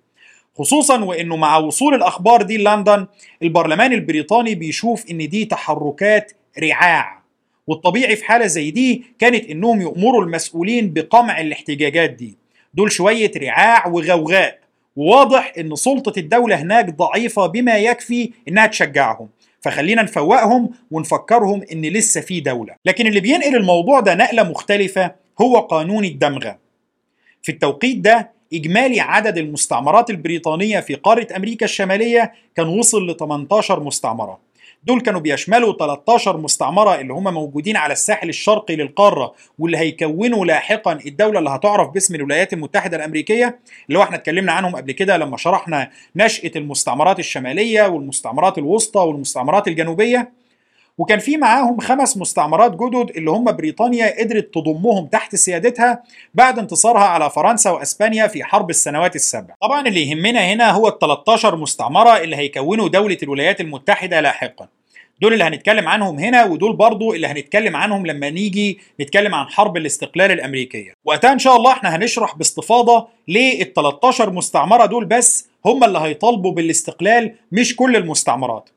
خصوصا 0.58 1.04
وإنه 1.04 1.36
مع 1.36 1.58
وصول 1.58 1.94
الأخبار 1.94 2.42
دي 2.42 2.58
لندن 2.58 3.08
البرلمان 3.44 3.94
البريطاني 3.94 4.56
بيشوف 4.56 5.06
إن 5.12 5.30
دي 5.30 5.46
تحركات 5.46 6.32
رعاع. 6.64 7.20
والطبيعي 7.68 8.16
في 8.16 8.26
حالة 8.26 8.48
زي 8.48 8.72
دي 8.72 9.04
كانت 9.20 9.46
إنهم 9.50 9.82
يأمروا 9.82 10.24
المسؤولين 10.24 10.94
بقمع 10.94 11.42
الاحتجاجات 11.42 12.10
دي. 12.10 12.38
دول 12.74 12.92
شوية 12.92 13.32
رعاع 13.38 13.88
وغوغاء. 13.88 14.60
وواضح 14.96 15.54
إن 15.60 15.76
سلطة 15.76 16.20
الدولة 16.20 16.56
هناك 16.56 16.96
ضعيفة 16.96 17.46
بما 17.48 17.78
يكفي 17.78 18.32
إنها 18.48 18.66
تشجعهم. 18.66 19.30
فخلينا 19.62 20.02
نفوقهم 20.02 20.70
ونفكرهم 20.92 21.64
إن 21.72 21.82
لسه 21.82 22.22
في 22.22 22.40
دولة. 22.40 22.76
لكن 22.86 23.08
اللي 23.08 23.20
بينقل 23.20 23.56
الموضوع 23.56 24.00
ده 24.00 24.16
نقلة 24.16 24.44
مختلفة 24.44 25.12
هو 25.42 25.60
قانون 25.60 26.06
الدمغه 26.06 26.58
في 27.44 27.52
التوقيت 27.52 27.98
ده 27.98 28.32
إجمالي 28.54 29.00
عدد 29.00 29.38
المستعمرات 29.38 30.10
البريطانية 30.10 30.80
في 30.80 30.96
قارة 30.96 31.28
أمريكا 31.36 31.66
الشمالية 31.66 32.34
كان 32.56 32.68
وصل 32.68 33.10
ل 33.10 33.18
18 33.18 33.84
مستعمرة. 33.84 34.40
دول 34.84 35.02
كانوا 35.02 35.20
بيشملوا 35.20 35.74
13 35.74 36.38
مستعمرة 36.38 36.96
اللي 36.96 37.14
هم 37.14 37.34
موجودين 37.34 37.78
على 37.78 37.94
الساحل 37.94 38.30
الشرقي 38.30 38.76
للقارة 38.76 39.34
واللي 39.60 39.78
هيكونوا 39.78 40.46
لاحقا 40.46 41.00
الدولة 41.06 41.40
اللي 41.40 41.50
هتعرف 41.50 41.90
باسم 41.90 42.16
الولايات 42.16 42.54
المتحدة 42.54 42.98
الأمريكية 42.98 43.60
اللي 43.88 44.00
هو 44.00 44.04
إحنا 44.04 44.16
اتكلمنا 44.16 44.52
عنهم 44.52 44.76
قبل 44.76 44.92
كده 44.92 45.18
لما 45.18 45.38
شرحنا 45.38 45.90
نشأة 46.16 46.52
المستعمرات 46.56 47.20
الشمالية 47.20 47.88
والمستعمرات 47.88 48.58
الوسطى 48.58 49.00
والمستعمرات 49.00 49.68
الجنوبية. 49.68 50.39
وكان 51.00 51.20
في 51.20 51.38
معاهم 51.38 51.80
خمس 51.80 52.18
مستعمرات 52.18 52.72
جدد 52.76 53.10
اللي 53.18 53.32
هم 53.32 53.52
بريطانيا 53.52 54.20
قدرت 54.20 54.54
تضمهم 54.54 55.06
تحت 55.06 55.36
سيادتها 55.36 56.04
بعد 56.34 56.60
انتصارها 56.60 57.02
على 57.04 57.30
فرنسا 57.30 57.72
وأسبانيا 57.72 58.28
في 58.28 58.44
حرب 58.44 58.70
السنوات 58.70 59.16
السبع. 59.16 59.54
طبعا 59.62 59.88
اللي 59.88 60.10
يهمنا 60.10 60.40
هنا 60.40 60.72
هو 60.72 60.88
ال 60.88 61.00
13 61.00 61.56
مستعمرة 61.56 62.18
اللي 62.18 62.36
هيكونوا 62.36 62.88
دولة 62.88 63.18
الولايات 63.24 63.62
المتحدة 63.62 64.22
لاحقا. 64.22 64.68
دول 65.22 65.34
اللي 65.34 65.44
هنتكلم 65.44 65.88
عنهم 65.88 66.20
هنا 66.20 66.46
ودول 66.46 66.76
برضو 66.76 67.14
اللي 67.14 67.28
هنتكلم 67.28 67.76
عنهم 67.76 68.06
لما 68.06 68.30
نيجي 68.30 68.80
نتكلم 69.02 69.36
عن 69.36 69.46
حرب 69.48 69.78
الاستقلال 69.78 70.32
الأمريكية. 70.32 70.94
وقتها 71.06 71.32
إن 71.34 71.40
شاء 71.40 71.56
الله 71.56 71.72
إحنا 71.72 71.96
هنشرح 71.96 72.36
باستفاضة 72.38 73.08
ليه 73.28 73.62
ال 73.62 73.74
13 73.74 74.30
مستعمرة 74.32 74.86
دول 74.86 75.06
بس 75.06 75.50
هم 75.66 75.84
اللي 75.84 76.00
هيطالبوا 76.00 76.52
بالاستقلال 76.52 77.36
مش 77.52 77.76
كل 77.76 77.96
المستعمرات. 77.96 78.70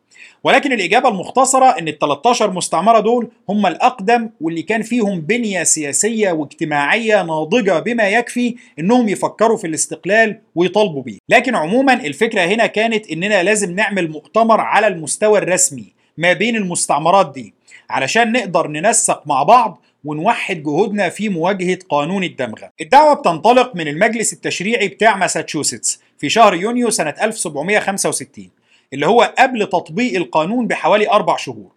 ولكن 0.44 0.72
الإجابة 0.72 1.08
المختصرة 1.08 1.66
إن 1.78 1.88
ال 1.88 1.98
13 1.98 2.50
مستعمرة 2.50 3.00
دول 3.00 3.30
هم 3.48 3.66
الأقدم 3.66 4.30
واللي 4.40 4.62
كان 4.62 4.82
فيهم 4.82 5.20
بنية 5.20 5.62
سياسية 5.62 6.32
واجتماعية 6.32 7.22
ناضجة 7.22 7.78
بما 7.78 8.08
يكفي 8.08 8.54
إنهم 8.78 9.08
يفكروا 9.08 9.56
في 9.56 9.66
الاستقلال 9.66 10.38
ويطالبوا 10.54 11.02
بيه. 11.02 11.18
لكن 11.28 11.54
عموما 11.54 11.92
الفكرة 11.94 12.40
هنا 12.40 12.66
كانت 12.66 13.10
إننا 13.10 13.42
لازم 13.42 13.74
نعمل 13.74 14.10
مؤتمر 14.10 14.60
على 14.60 14.86
المستوى 14.86 15.38
الرسمي 15.38 15.92
ما 16.18 16.32
بين 16.32 16.56
المستعمرات 16.56 17.32
دي 17.34 17.54
علشان 17.90 18.32
نقدر 18.32 18.68
ننسق 18.68 19.22
مع 19.26 19.42
بعض 19.42 19.82
ونوحد 20.04 20.62
جهودنا 20.62 21.08
في 21.08 21.28
مواجهة 21.28 21.78
قانون 21.88 22.24
الدمغة. 22.24 22.70
الدعوة 22.80 23.14
بتنطلق 23.14 23.76
من 23.76 23.88
المجلس 23.88 24.32
التشريعي 24.32 24.88
بتاع 24.88 25.16
ماساتشوستس 25.16 26.00
في 26.18 26.28
شهر 26.28 26.54
يونيو 26.54 26.90
سنة 26.90 27.14
1765 27.22 28.61
اللي 28.92 29.06
هو 29.06 29.34
قبل 29.38 29.66
تطبيق 29.66 30.16
القانون 30.16 30.66
بحوالي 30.66 31.10
أربع 31.10 31.36
شهور 31.36 31.72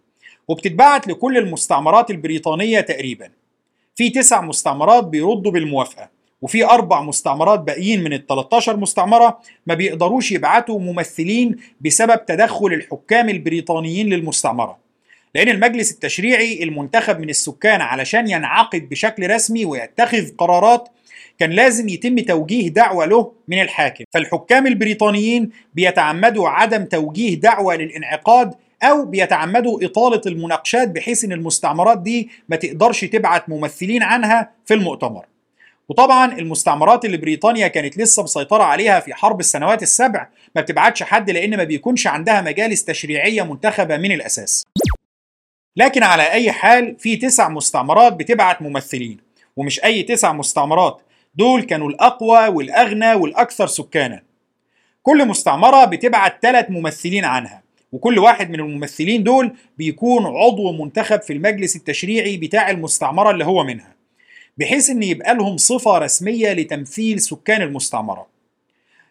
وبتتبعت 0.48 1.08
لكل 1.08 1.38
المستعمرات 1.38 2.10
البريطانية 2.10 2.80
تقريبا. 2.80 3.30
في 3.94 4.10
تسع 4.10 4.40
مستعمرات 4.40 5.04
بيردوا 5.04 5.52
بالموافقة 5.52 6.10
وفي 6.42 6.64
أربع 6.64 7.02
مستعمرات 7.02 7.60
باقيين 7.60 8.04
من 8.04 8.12
ال 8.12 8.26
13 8.26 8.76
مستعمرة 8.76 9.40
ما 9.66 9.74
بيقدروش 9.74 10.32
يبعتوا 10.32 10.80
ممثلين 10.80 11.56
بسبب 11.80 12.26
تدخل 12.26 12.66
الحكام 12.66 13.28
البريطانيين 13.28 14.08
للمستعمرة. 14.08 14.78
لأن 15.34 15.48
المجلس 15.48 15.92
التشريعي 15.92 16.62
المنتخب 16.62 17.20
من 17.20 17.30
السكان 17.30 17.80
علشان 17.80 18.30
ينعقد 18.30 18.88
بشكل 18.88 19.30
رسمي 19.30 19.64
ويتخذ 19.64 20.36
قرارات 20.38 20.88
كان 21.38 21.50
لازم 21.50 21.88
يتم 21.88 22.18
توجيه 22.18 22.68
دعوة 22.68 23.06
له 23.06 23.32
من 23.48 23.62
الحاكم. 23.62 24.04
فالحكام 24.14 24.66
البريطانيين 24.66 25.50
بيتعمدوا 25.74 26.48
عدم 26.48 26.84
توجيه 26.84 27.34
دعوة 27.34 27.76
للانعقاد 27.76 28.54
أو 28.82 29.04
بيتعمدوا 29.04 29.84
إطالة 29.84 30.20
المناقشات 30.26 30.88
بحيث 30.88 31.24
إن 31.24 31.32
المستعمرات 31.32 31.98
دي 31.98 32.30
ما 32.48 32.56
تقدرش 32.56 33.04
تبعت 33.04 33.48
ممثلين 33.48 34.02
عنها 34.02 34.50
في 34.64 34.74
المؤتمر. 34.74 35.26
وطبعا 35.88 36.38
المستعمرات 36.38 37.04
اللي 37.04 37.16
بريطانيا 37.16 37.68
كانت 37.68 37.98
لسه 37.98 38.22
مسيطرة 38.22 38.62
عليها 38.62 39.00
في 39.00 39.14
حرب 39.14 39.40
السنوات 39.40 39.82
السبع 39.82 40.28
ما 40.56 40.62
بتبعتش 40.62 41.02
حد 41.02 41.30
لأن 41.30 41.56
ما 41.56 41.64
بيكونش 41.64 42.06
عندها 42.06 42.40
مجالس 42.40 42.84
تشريعية 42.84 43.42
منتخبة 43.42 43.96
من 43.96 44.12
الأساس. 44.12 44.64
لكن 45.76 46.02
على 46.02 46.22
أي 46.22 46.52
حال 46.52 46.96
في 46.98 47.16
تسع 47.16 47.48
مستعمرات 47.48 48.12
بتبعت 48.12 48.62
ممثلين. 48.62 49.18
ومش 49.56 49.84
أي 49.84 50.02
تسع 50.02 50.32
مستعمرات 50.32 51.00
دول 51.36 51.62
كانوا 51.62 51.88
الأقوى 51.88 52.48
والأغنى 52.48 53.14
والأكثر 53.14 53.66
سكانا. 53.66 54.22
كل 55.02 55.28
مستعمرة 55.28 55.84
بتبعت 55.84 56.42
ثلاث 56.42 56.66
ممثلين 56.70 57.24
عنها 57.24 57.62
وكل 57.92 58.18
واحد 58.18 58.50
من 58.50 58.60
الممثلين 58.60 59.22
دول 59.22 59.52
بيكون 59.78 60.26
عضو 60.26 60.72
منتخب 60.72 61.22
في 61.22 61.32
المجلس 61.32 61.76
التشريعي 61.76 62.36
بتاع 62.36 62.70
المستعمرة 62.70 63.30
اللي 63.30 63.44
هو 63.44 63.64
منها 63.64 63.94
بحيث 64.58 64.90
إن 64.90 65.02
يبقى 65.02 65.34
لهم 65.34 65.56
صفة 65.56 65.98
رسمية 65.98 66.52
لتمثيل 66.52 67.20
سكان 67.20 67.62
المستعمرة. 67.62 68.26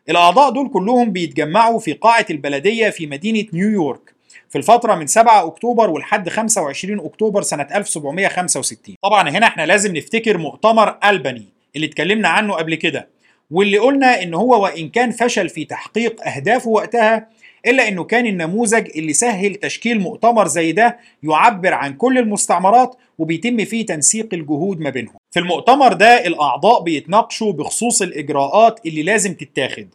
الأعضاء 0.09 0.49
دول 0.51 0.69
كلهم 0.69 1.11
بيتجمعوا 1.11 1.79
في 1.79 1.93
قاعة 1.93 2.25
البلدية 2.29 2.89
في 2.89 3.07
مدينة 3.07 3.45
نيويورك 3.53 4.15
في 4.49 4.57
الفترة 4.57 4.95
من 4.95 5.07
7 5.07 5.47
أكتوبر 5.47 5.89
ولحد 5.89 6.29
25 6.29 6.99
أكتوبر 7.05 7.41
سنة 7.41 7.67
1765 7.75 8.95
طبعا 9.03 9.29
هنا 9.29 9.47
إحنا 9.47 9.65
لازم 9.65 9.95
نفتكر 9.97 10.37
مؤتمر 10.37 10.97
ألباني. 11.03 11.54
اللي 11.75 11.87
اتكلمنا 11.87 12.29
عنه 12.29 12.53
قبل 12.53 12.75
كده 12.75 13.07
واللي 13.51 13.77
قلنا 13.77 14.23
إن 14.23 14.33
هو 14.33 14.63
وإن 14.63 14.89
كان 14.89 15.11
فشل 15.11 15.49
في 15.49 15.65
تحقيق 15.65 16.27
أهدافه 16.27 16.69
وقتها 16.69 17.27
إلا 17.65 17.87
إنه 17.87 18.03
كان 18.03 18.25
النموذج 18.25 18.89
اللي 18.97 19.13
سهل 19.13 19.55
تشكيل 19.55 19.99
مؤتمر 19.99 20.47
زي 20.47 20.71
ده 20.71 20.97
يعبر 21.23 21.73
عن 21.73 21.93
كل 21.93 22.17
المستعمرات 22.17 22.95
وبيتم 23.17 23.65
فيه 23.65 23.85
تنسيق 23.85 24.33
الجهود 24.33 24.79
ما 24.79 24.89
بينهم. 24.89 25.15
في 25.31 25.39
المؤتمر 25.39 25.93
ده 25.93 26.25
الأعضاء 26.27 26.83
بيتناقشوا 26.83 27.51
بخصوص 27.53 28.01
الإجراءات 28.01 28.79
اللي 28.85 29.03
لازم 29.03 29.33
تتاخد. 29.33 29.87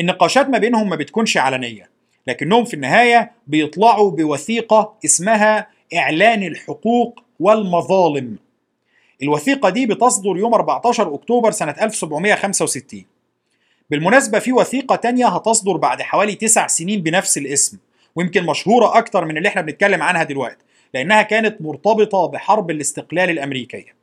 النقاشات 0.00 0.48
ما 0.48 0.58
بينهم 0.58 0.88
ما 0.88 0.96
بتكونش 0.96 1.36
علنية 1.36 1.90
لكنهم 2.26 2.64
في 2.64 2.74
النهاية 2.74 3.32
بيطلعوا 3.46 4.10
بوثيقة 4.10 4.94
اسمها 5.04 5.66
إعلان 5.94 6.42
الحقوق 6.42 7.20
والمظالم. 7.40 8.36
الوثيقة 9.22 9.68
دي 9.68 9.86
بتصدر 9.86 10.36
يوم 10.36 10.54
14 10.54 11.14
أكتوبر 11.14 11.50
سنة 11.50 11.74
1765 11.80 13.04
بالمناسبة 13.90 14.38
في 14.38 14.52
وثيقة 14.52 14.96
تانية 14.96 15.28
هتصدر 15.28 15.76
بعد 15.76 16.02
حوالي 16.02 16.34
تسع 16.34 16.66
سنين 16.66 17.02
بنفس 17.02 17.38
الاسم 17.38 17.78
ويمكن 18.16 18.46
مشهورة 18.46 18.98
أكتر 18.98 19.24
من 19.24 19.36
اللي 19.36 19.48
إحنا 19.48 19.62
بنتكلم 19.62 20.02
عنها 20.02 20.22
دلوقتي 20.22 20.64
لأنها 20.94 21.22
كانت 21.22 21.62
مرتبطة 21.62 22.26
بحرب 22.26 22.70
الاستقلال 22.70 23.30
الأمريكية. 23.30 23.94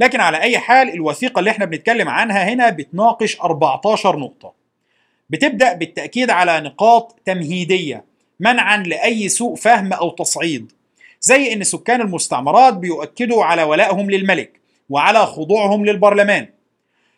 لكن 0.00 0.20
على 0.20 0.40
أي 0.40 0.58
حال 0.58 0.88
الوثيقة 0.94 1.38
اللي 1.38 1.50
إحنا 1.50 1.64
بنتكلم 1.64 2.08
عنها 2.08 2.48
هنا 2.48 2.70
بتناقش 2.70 3.40
14 3.40 4.18
نقطة. 4.18 4.52
بتبدأ 5.30 5.72
بالتأكيد 5.72 6.30
على 6.30 6.60
نقاط 6.60 7.20
تمهيدية 7.24 8.04
منعا 8.40 8.76
لأي 8.76 9.28
سوء 9.28 9.54
فهم 9.54 9.92
أو 9.92 10.10
تصعيد. 10.10 10.72
زي 11.20 11.52
إن 11.52 11.64
سكان 11.64 12.00
المستعمرات 12.00 12.74
بيؤكدوا 12.74 13.44
على 13.44 13.62
ولائهم 13.62 14.10
للملك 14.10 14.60
وعلى 14.88 15.26
خضوعهم 15.26 15.86
للبرلمان. 15.86 16.48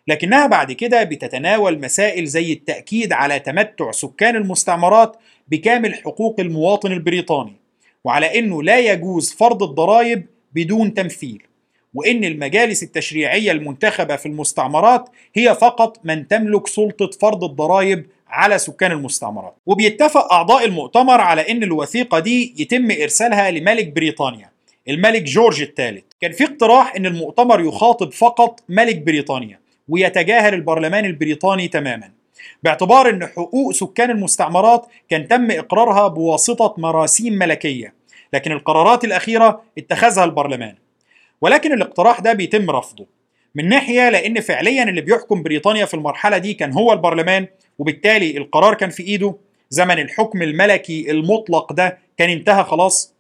لكنها 0.08 0.46
بعد 0.46 0.72
كده 0.72 1.04
بتتناول 1.04 1.80
مسائل 1.80 2.26
زي 2.26 2.52
التأكيد 2.52 3.12
على 3.12 3.38
تمتع 3.38 3.90
سكان 3.90 4.36
المستعمرات 4.36 5.16
بكامل 5.48 5.94
حقوق 5.94 6.40
المواطن 6.40 6.92
البريطاني 6.92 7.56
وعلى 8.04 8.38
أنه 8.38 8.62
لا 8.62 8.78
يجوز 8.78 9.32
فرض 9.32 9.62
الضرائب 9.62 10.26
بدون 10.52 10.94
تمثيل 10.94 11.42
وأن 11.94 12.24
المجالس 12.24 12.82
التشريعية 12.82 13.52
المنتخبة 13.52 14.16
في 14.16 14.26
المستعمرات 14.26 15.08
هي 15.34 15.54
فقط 15.54 16.00
من 16.04 16.28
تملك 16.28 16.66
سلطة 16.66 17.10
فرض 17.20 17.44
الضرائب 17.44 18.06
على 18.30 18.58
سكان 18.58 18.92
المستعمرات. 18.92 19.54
وبيتفق 19.66 20.32
أعضاء 20.32 20.64
المؤتمر 20.64 21.20
على 21.20 21.50
أن 21.50 21.62
الوثيقة 21.62 22.18
دي 22.18 22.54
يتم 22.58 22.90
إرسالها 22.90 23.50
لملك 23.50 23.88
بريطانيا 23.92 24.50
الملك 24.88 25.22
جورج 25.22 25.62
الثالث. 25.62 26.04
كان 26.20 26.32
في 26.32 26.44
اقتراح 26.44 26.96
أن 26.96 27.06
المؤتمر 27.06 27.60
يخاطب 27.60 28.12
فقط 28.12 28.60
ملك 28.68 28.96
بريطانيا 28.98 29.60
ويتجاهل 29.88 30.54
البرلمان 30.54 31.04
البريطاني 31.04 31.68
تماما 31.68 32.10
باعتبار 32.62 33.10
إن 33.10 33.26
حقوق 33.26 33.72
سكان 33.72 34.10
المستعمرات 34.10 34.86
كان 35.08 35.28
تم 35.28 35.50
إقرارها 35.50 36.08
بواسطة 36.08 36.74
مراسيم 36.78 37.32
ملكية. 37.32 37.94
لكن 38.32 38.52
القرارات 38.52 39.04
الأخيرة 39.04 39.62
اتخذها 39.78 40.24
البرلمان. 40.24 40.74
ولكن 41.40 41.72
الاقتراح 41.72 42.20
ده 42.20 42.32
بيتم 42.32 42.70
رفضه. 42.70 43.06
من 43.54 43.68
ناحية 43.68 44.08
لأن 44.08 44.40
فعليا 44.40 44.82
اللي 44.82 45.00
بيحكم 45.00 45.42
بريطانيا 45.42 45.84
في 45.84 45.94
المرحلة 45.94 46.38
دي 46.38 46.54
كان 46.54 46.72
هو 46.72 46.92
البرلمان 46.92 47.46
وبالتالي 47.78 48.36
القرار 48.36 48.74
كان 48.74 48.90
في 48.90 49.02
إيده. 49.02 49.34
زمن 49.70 49.98
الحكم 49.98 50.42
الملكي 50.42 51.10
المطلق 51.10 51.72
ده 51.72 51.98
كان 52.16 52.30
انتهى 52.30 52.64
خلاص. 52.64 53.14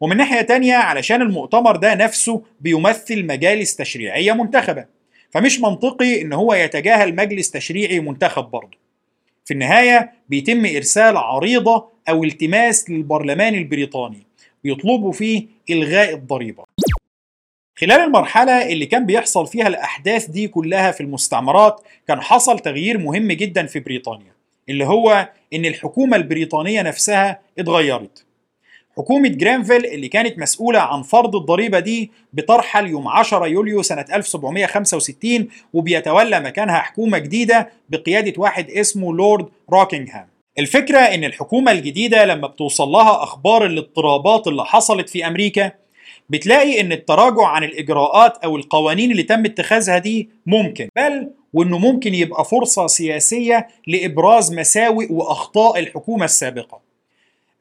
ومن 0.00 0.16
ناحية 0.16 0.40
تانية 0.40 0.74
علشان 0.74 1.22
المؤتمر 1.22 1.76
ده 1.76 1.94
نفسه 1.94 2.42
بيمثل 2.60 3.26
مجالس 3.26 3.76
تشريعية 3.76 4.32
منتخبة 4.32 4.84
فمش 5.30 5.60
منطقي 5.60 6.22
إن 6.22 6.32
هو 6.32 6.54
يتجاهل 6.54 7.14
مجلس 7.16 7.50
تشريعي 7.50 8.00
منتخب 8.00 8.44
برضه. 8.50 8.78
في 9.44 9.54
النهاية 9.54 10.12
بيتم 10.28 10.66
إرسال 10.66 11.16
عريضة 11.16 11.88
أو 12.08 12.24
التماس 12.24 12.90
للبرلمان 12.90 13.54
البريطاني 13.54 14.26
بيطلبوا 14.64 15.12
فيه 15.12 15.46
إلغاء 15.70 16.14
الضريبة. 16.14 16.64
خلال 17.80 18.00
المرحلة 18.00 18.66
اللي 18.72 18.86
كان 18.86 19.06
بيحصل 19.06 19.46
فيها 19.46 19.66
الأحداث 19.68 20.26
دي 20.26 20.48
كلها 20.48 20.90
في 20.90 21.00
المستعمرات 21.00 21.80
كان 22.08 22.20
حصل 22.20 22.58
تغيير 22.58 22.98
مهم 22.98 23.32
جدا 23.32 23.66
في 23.66 23.80
بريطانيا 23.80 24.32
اللي 24.68 24.84
هو 24.84 25.28
إن 25.54 25.66
الحكومة 25.66 26.16
البريطانية 26.16 26.82
نفسها 26.82 27.40
اتغيرت. 27.58 28.24
حكومة 28.96 29.28
جرانفيل 29.28 29.86
اللي 29.86 30.08
كانت 30.08 30.38
مسؤولة 30.38 30.78
عن 30.78 31.02
فرض 31.02 31.36
الضريبة 31.36 31.78
دي 31.78 32.10
بترحل 32.32 32.86
يوم 32.86 33.08
10 33.08 33.46
يوليو 33.46 33.82
سنة 33.82 34.04
1765 34.14 35.48
وبيتولى 35.72 36.40
مكانها 36.40 36.78
حكومة 36.78 37.18
جديدة 37.18 37.70
بقيادة 37.88 38.32
واحد 38.36 38.70
اسمه 38.70 39.14
لورد 39.14 39.48
روكينغهام. 39.70 40.28
الفكرة 40.58 40.98
إن 40.98 41.24
الحكومة 41.24 41.72
الجديدة 41.72 42.24
لما 42.24 42.46
بتوصل 42.46 42.88
لها 42.88 43.22
أخبار 43.22 43.66
الاضطرابات 43.66 44.46
اللي 44.46 44.64
حصلت 44.64 45.08
في 45.08 45.26
أمريكا 45.26 45.72
بتلاقي 46.30 46.80
إن 46.80 46.92
التراجع 46.92 47.46
عن 47.46 47.64
الإجراءات 47.64 48.44
أو 48.44 48.56
القوانين 48.56 49.10
اللي 49.10 49.22
تم 49.22 49.44
اتخاذها 49.44 49.98
دي 49.98 50.30
ممكن 50.46 50.88
بل 50.96 51.30
وإنه 51.52 51.78
ممكن 51.78 52.14
يبقى 52.14 52.44
فرصة 52.44 52.86
سياسية 52.86 53.68
لإبراز 53.86 54.54
مساوئ 54.54 55.12
وأخطاء 55.12 55.78
الحكومة 55.78 56.24
السابقة. 56.24 56.80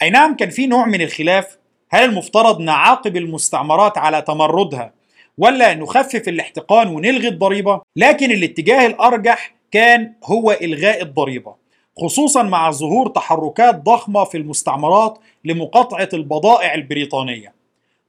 أي 0.01 0.09
نعم 0.09 0.35
كان 0.35 0.49
في 0.49 0.67
نوع 0.67 0.85
من 0.85 1.01
الخلاف. 1.01 1.57
هل 1.91 2.09
المفترض 2.09 2.59
نعاقب 2.59 3.17
المستعمرات 3.17 3.97
على 3.97 4.21
تمردها 4.21 4.93
ولا 5.37 5.73
نخفف 5.73 6.27
الاحتقان 6.29 6.87
ونلغي 6.87 7.27
الضريبة؟ 7.27 7.81
لكن 7.95 8.31
الاتجاه 8.31 8.85
الأرجح 8.87 9.55
كان 9.71 10.13
هو 10.25 10.51
إلغاء 10.51 11.01
الضريبة 11.01 11.55
خصوصا 11.97 12.43
مع 12.43 12.71
ظهور 12.71 13.07
تحركات 13.07 13.75
ضخمة 13.75 14.23
في 14.23 14.37
المستعمرات 14.37 15.19
لمقاطعة 15.45 16.09
البضائع 16.13 16.73
البريطانية. 16.73 17.58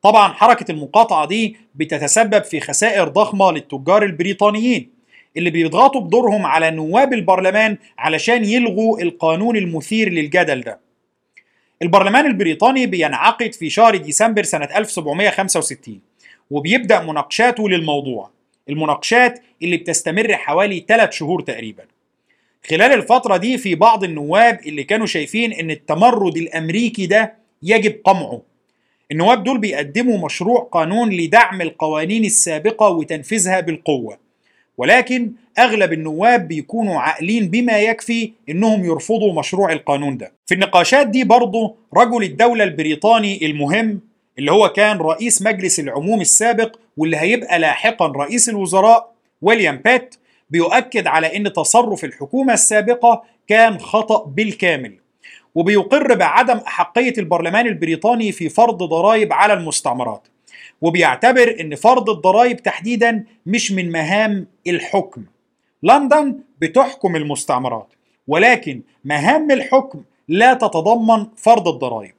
طبعا 0.02 0.32
حركة 0.32 0.72
المقاطعة 0.72 1.26
دي 1.26 1.56
بتتسبب 1.74 2.44
في 2.44 2.60
خسائر 2.60 3.08
ضخمة 3.08 3.52
للتجار 3.52 4.02
البريطانيين 4.02 4.90
اللي 5.36 5.50
بيضغطوا 5.50 6.00
بدورهم 6.00 6.46
على 6.46 6.70
نواب 6.70 7.12
البرلمان 7.12 7.78
علشان 7.98 8.44
يلغوا 8.44 9.00
القانون 9.00 9.56
المثير 9.56 10.08
للجدل 10.12 10.60
ده. 10.60 10.80
البرلمان 11.82 12.26
البريطاني 12.26 12.86
بينعقد 12.86 13.52
في 13.54 13.70
شهر 13.70 13.96
ديسمبر 13.96 14.42
سنة 14.42 14.64
1765 14.76 16.00
وبيبدأ 16.50 17.00
مناقشاته 17.00 17.68
للموضوع 17.68 18.30
المناقشات 18.68 19.42
اللي 19.62 19.76
بتستمر 19.76 20.36
حوالي 20.36 20.84
3 20.88 21.10
شهور 21.10 21.40
تقريبا. 21.40 21.84
خلال 22.70 22.92
الفترة 22.92 23.36
دي 23.36 23.58
في 23.58 23.74
بعض 23.74 24.04
النواب 24.04 24.60
اللي 24.66 24.84
كانوا 24.84 25.06
شايفين 25.06 25.52
إن 25.52 25.70
التمرد 25.70 26.36
الأمريكي 26.36 27.06
ده 27.06 27.34
يجب 27.62 28.00
قمعه 28.04 28.42
النواب 29.12 29.44
دول 29.44 29.59
بيقدموا 29.59 30.25
مشروع 30.25 30.68
قانون 30.73 31.11
لدعم 31.11 31.61
القوانين 31.62 32.25
السابقة 32.25 32.88
وتنفيذها 32.88 33.61
بالقوة. 33.61 34.18
ولكن 34.79 35.33
أغلب 35.59 35.92
النواب 35.92 36.49
بيكونوا 36.49 37.01
عاقلين 37.01 37.49
بما 37.49 37.79
يكفي 37.79 38.33
إنهم 38.49 38.85
يرفضوا 38.85 39.33
مشروع 39.38 39.73
القانون 39.73 40.16
ده. 40.16 40.33
في 40.46 40.55
النقاشات 40.55 41.07
دي 41.07 41.25
برضه 41.25 41.75
رجل 41.96 42.23
الدولة 42.23 42.64
البريطاني 42.64 43.46
المهم 43.46 44.01
اللي 44.38 44.53
هو 44.53 44.68
كان 44.68 44.96
رئيس 44.99 45.42
مجلس 45.42 45.81
العموم 45.81 46.20
السابق 46.20 46.77
واللي 46.96 47.16
هيبقى 47.16 47.59
لاحقا 47.59 48.07
رئيس 48.07 48.49
الوزراء 48.49 49.12
ويليام 49.42 49.77
بيت 49.85 50.14
بيؤكد 50.51 51.07
على 51.07 51.37
إن 51.37 51.53
تصرف 51.53 52.05
الحكومة 52.05 52.53
السابقة 52.53 53.23
كان 53.49 53.79
خطأ 53.79 54.25
بالكامل. 54.25 54.96
وبيقر 55.54 56.14
بعدم 56.14 56.56
أحقية 56.56 57.12
البرلمان 57.18 57.66
البريطاني 57.66 58.32
في 58.32 58.48
فرض 58.48 58.82
ضرائب 58.82 59.32
على 59.32 59.52
المستعمرات. 59.52 60.28
وبيعتبر 60.82 61.56
أن 61.60 61.74
فرض 61.74 62.10
الضرائب 62.10 62.62
تحديدا 62.62 63.24
مش 63.46 63.72
من 63.72 63.92
مهام 63.92 64.46
الحكم. 64.66 65.24
لندن 65.82 66.38
بتحكم 66.60 67.16
المستعمرات 67.16 67.88
ولكن 68.28 68.82
مهام 69.04 69.50
الحكم 69.50 70.02
لا 70.28 70.54
تتضمن 70.54 71.26
فرض 71.36 71.68
الضرائب. 71.68 72.14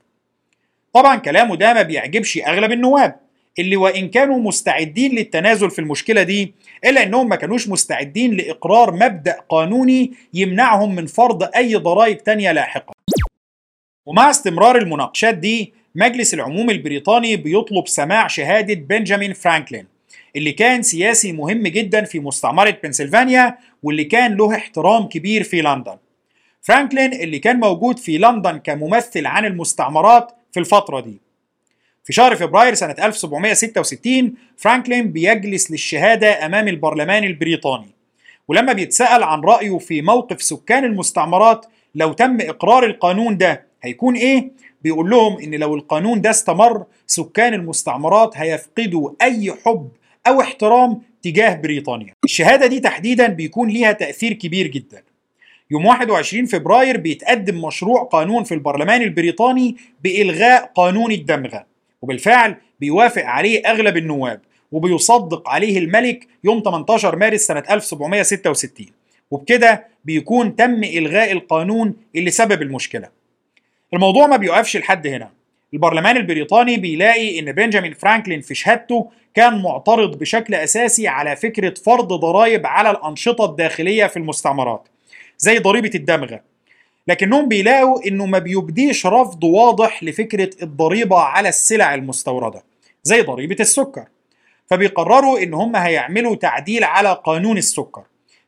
طبعا 0.94 1.16
كلامه 1.16 1.56
ده 1.56 1.74
ما 1.74 1.82
بيعجبش 1.82 2.38
أغلب 2.38 2.72
النواب 2.72 3.16
اللي 3.60 3.76
وإن 3.78 4.10
كانوا 4.10 4.40
مستعدين 4.40 5.12
للتنازل 5.16 5.72
في 5.72 5.80
المشكلة 5.80 6.24
دي 6.24 6.54
إلا 6.86 7.04
إنهم 7.04 7.30
ما 7.30 7.36
كانوش 7.36 7.70
مستعدين 7.70 8.34
لإقرار 8.38 8.92
مبدأ 8.94 9.38
قانوني 9.50 10.12
يمنعهم 10.34 10.96
من 10.96 11.06
فرض 11.06 11.44
أي 11.56 11.76
ضرائب 11.76 12.24
تانية 12.24 12.52
لاحقا 12.52 12.94
ومع 14.06 14.30
استمرار 14.30 14.78
المناقشات 14.78 15.36
دي 15.36 15.74
مجلس 15.96 16.34
العموم 16.34 16.70
البريطاني 16.70 17.36
بيطلب 17.36 17.88
سماع 17.88 18.28
شهادة 18.28 18.74
بنجامين 18.74 19.34
فرانكلين 19.34 19.86
اللي 20.36 20.52
كان 20.52 20.82
سياسي 20.82 21.32
مهم 21.32 21.64
جدا 21.68 22.04
في 22.04 22.20
مستعمرة 22.20 22.78
بنسلفانيا 22.84 23.58
واللي 23.84 24.04
كان 24.04 24.36
له 24.38 24.56
احترام 24.56 25.08
كبير 25.08 25.44
في 25.44 25.62
لندن. 25.62 25.98
فرانكلين 26.62 27.14
اللي 27.14 27.40
كان 27.40 27.60
موجود 27.60 28.00
في 28.00 28.18
لندن 28.18 28.58
كممثل 28.58 29.26
عن 29.26 29.46
المستعمرات 29.46 30.32
في 30.52 30.60
الفترة 30.60 31.00
دي. 31.00 31.20
في 32.04 32.14
شهر 32.14 32.36
فبراير 32.36 32.74
سنة 32.74 32.96
1766 33.04 34.34
فرانكلين 34.58 35.12
بيجلس 35.12 35.72
للشهادة 35.72 36.46
أمام 36.46 36.68
البرلمان 36.68 37.24
البريطاني. 37.24 37.90
ولما 38.48 38.74
بيتسأل 38.74 39.24
عن 39.24 39.42
رأيه 39.42 39.78
في 39.78 40.02
موقف 40.02 40.42
سكان 40.42 40.86
المستعمرات 40.86 41.66
لو 41.96 42.14
تم 42.14 42.38
إقرار 42.42 42.86
القانون 42.86 43.38
ده 43.38 43.71
هيكون 43.84 44.16
إيه؟ 44.16 44.52
بيقول 44.84 45.10
لهم 45.10 45.38
إن 45.40 45.56
لو 45.56 45.76
القانون 45.76 46.22
ده 46.22 46.30
استمر 46.30 46.86
سكان 47.08 47.54
المستعمرات 47.54 48.38
هيفقدوا 48.38 49.12
أي 49.22 49.54
حب 49.66 49.90
أو 50.28 50.42
احترام 50.42 51.02
تجاه 51.24 51.56
بريطانيا. 51.56 52.14
الشهادة 52.24 52.68
دي 52.68 52.80
تحديدا 52.80 53.28
بيكون 53.28 53.70
ليها 53.70 53.92
تأثير 53.92 54.34
كبير 54.34 54.68
جدا. 54.68 55.04
يوم 55.72 55.86
21 55.86 56.46
فبراير 56.46 56.98
بيتقدم 56.98 57.66
مشروع 57.66 58.04
قانون 58.04 58.44
في 58.44 58.54
البرلمان 58.54 59.02
البريطاني 59.02 59.76
بإلغاء 60.04 60.72
قانون 60.76 61.12
الدمغة. 61.12 61.66
وبالفعل 62.02 62.56
بيوافق 62.80 63.24
عليه 63.26 63.62
أغلب 63.66 63.98
النواب 63.98 64.42
وبيصدق 64.72 65.50
عليه 65.50 65.78
الملك 65.78 66.28
يوم 66.44 66.62
18 66.66 67.16
مارس 67.16 67.42
سنة 67.42 67.64
1766 67.70 68.88
وبكده 69.32 69.88
بيكون 70.06 70.56
تم 70.56 70.84
إلغاء 70.84 71.32
القانون 71.32 71.94
اللي 72.16 72.32
سبب 72.32 72.62
المشكلة. 72.62 73.21
الموضوع 73.94 74.28
ما 74.28 74.38
بيوقفش 74.38 74.78
لحد 74.78 75.08
هنا. 75.08 75.30
البرلمان 75.74 76.18
البريطاني 76.18 76.78
بيلاقي 76.78 77.40
إن 77.40 77.52
بنجامين 77.52 77.94
فرانكلين 77.94 78.42
في 78.42 78.56
شهادته 78.56 79.10
كان 79.34 79.62
معترض 79.62 80.20
بشكل 80.20 80.56
أساسي 80.56 81.08
على 81.08 81.36
فكرة 81.36 81.74
فرض 81.86 82.14
ضرائب 82.14 82.68
على 82.68 82.92
الأنشطة 82.92 83.46
الداخلية 83.46 84.06
في 84.08 84.18
المستعمرات 84.18 84.88
زي 85.38 85.60
ضريبة 85.60 85.92
الدمغة. 85.96 86.42
لكنهم 87.08 87.48
بيلاقوا 87.48 88.08
إنه 88.08 88.26
ما 88.26 88.40
بيبديش 88.40 89.06
رفض 89.06 89.44
واضح 89.44 90.04
لفكرة 90.04 90.50
الضريبة 90.62 91.20
على 91.20 91.50
السلع 91.50 91.94
المستوردة 91.94 92.64
زي 93.04 93.22
ضريبة 93.22 93.56
السكر. 93.60 94.06
فبيقرروا 94.68 95.40
إن 95.44 95.54
هم 95.54 95.76
هيعملوا 95.76 96.36
تعديل 96.36 96.84
على 96.84 97.22
قانون 97.26 97.58
السكر 97.58 98.04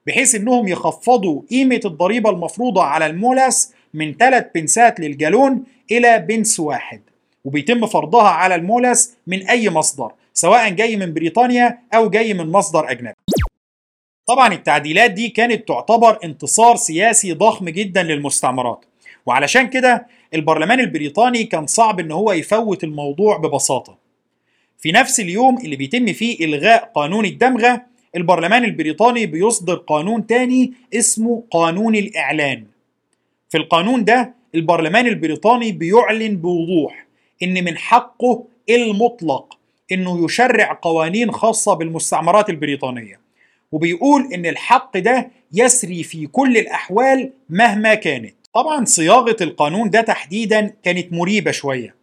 بحيث 0.07 0.35
إنهم 0.35 0.67
يخفضوا 0.67 1.41
قيمة 1.49 1.79
الضريبة 1.85 2.29
المفروضة 2.29 2.83
على 2.83 3.05
المولاس 3.05 3.73
من 3.93 4.13
3 4.17 4.49
بنسات 4.55 4.99
للجالون 4.99 5.63
إلى 5.91 6.19
بنس 6.19 6.59
واحد 6.59 7.01
وبيتم 7.45 7.85
فرضها 7.87 8.29
على 8.29 8.55
المولاس 8.55 9.13
من 9.27 9.47
أي 9.47 9.69
مصدر 9.69 10.11
سواء 10.33 10.69
جاي 10.69 10.95
من 10.95 11.13
بريطانيا 11.13 11.79
أو 11.93 12.09
جاي 12.09 12.33
من 12.33 12.51
مصدر 12.51 12.91
أجنبي. 12.91 13.13
طبعا 14.27 14.53
التعديلات 14.53 15.11
دي 15.11 15.29
كانت 15.29 15.67
تعتبر 15.67 16.19
انتصار 16.23 16.75
سياسي 16.75 17.33
ضخم 17.33 17.69
جدا 17.69 18.03
للمستعمرات 18.03 18.85
وعلشان 19.25 19.67
كده 19.69 20.07
البرلمان 20.33 20.79
البريطاني 20.79 21.43
كان 21.43 21.67
صعب 21.67 21.99
إن 21.99 22.11
هو 22.11 22.31
يفوت 22.31 22.83
الموضوع 22.83 23.37
ببساطة. 23.37 23.97
في 24.77 24.91
نفس 24.91 25.19
اليوم 25.19 25.57
اللي 25.57 25.75
بيتم 25.75 26.13
فيه 26.13 26.45
إلغاء 26.45 26.91
قانون 26.95 27.25
الدمغة 27.25 27.81
البرلمان 28.15 28.63
البريطاني 28.63 29.25
بيصدر 29.25 29.75
قانون 29.75 30.27
تاني 30.27 30.73
اسمه 30.93 31.43
قانون 31.51 31.95
الإعلان. 31.95 32.72
في 33.53 33.59
القانون 33.59 34.03
ده 34.03 34.33
البرلمان 34.55 35.07
البريطاني 35.07 35.71
بيعلن 35.71 36.37
بوضوح 36.37 37.05
إن 37.43 37.63
من 37.63 37.77
حقه 37.77 38.45
المطلق 38.69 39.57
إنه 39.91 40.25
يشرع 40.25 40.79
قوانين 40.81 41.31
خاصة 41.31 41.73
بالمستعمرات 41.73 42.49
البريطانية. 42.49 43.19
وبيقول 43.71 44.33
إن 44.33 44.45
الحق 44.45 44.97
ده 44.97 45.31
يسري 45.53 46.03
في 46.03 46.27
كل 46.27 46.57
الأحوال 46.57 47.31
مهما 47.49 47.93
كانت. 47.93 48.35
طبعا 48.53 48.85
صياغة 48.85 49.37
القانون 49.41 49.89
ده 49.89 50.01
تحديدا 50.01 50.73
كانت 50.83 51.13
مريبة 51.13 51.51
شوية. 51.51 51.95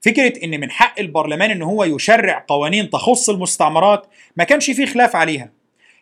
فكرة 0.00 0.44
إن 0.44 0.60
من 0.60 0.70
حق 0.70 1.00
البرلمان 1.00 1.50
إن 1.50 1.62
هو 1.62 1.84
يشرع 1.84 2.44
قوانين 2.48 2.90
تخص 2.90 3.30
المستعمرات 3.30 4.06
ما 4.36 4.44
كانش 4.44 4.70
فيه 4.70 4.86
خلاف 4.86 5.16
عليها. 5.16 5.50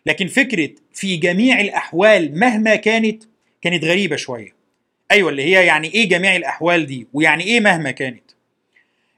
لكن 0.05 0.27
فكرة 0.27 0.69
في 0.93 1.17
جميع 1.17 1.59
الأحوال 1.59 2.39
مهما 2.39 2.75
كانت 2.75 3.23
كانت 3.61 3.85
غريبة 3.85 4.15
شوية. 4.15 4.60
أيوه 5.11 5.29
اللي 5.29 5.43
هي 5.43 5.65
يعني 5.65 5.93
إيه 5.93 6.09
جميع 6.09 6.35
الأحوال 6.35 6.85
دي 6.85 7.07
ويعني 7.13 7.43
إيه 7.43 7.59
مهما 7.59 7.91
كانت. 7.91 8.23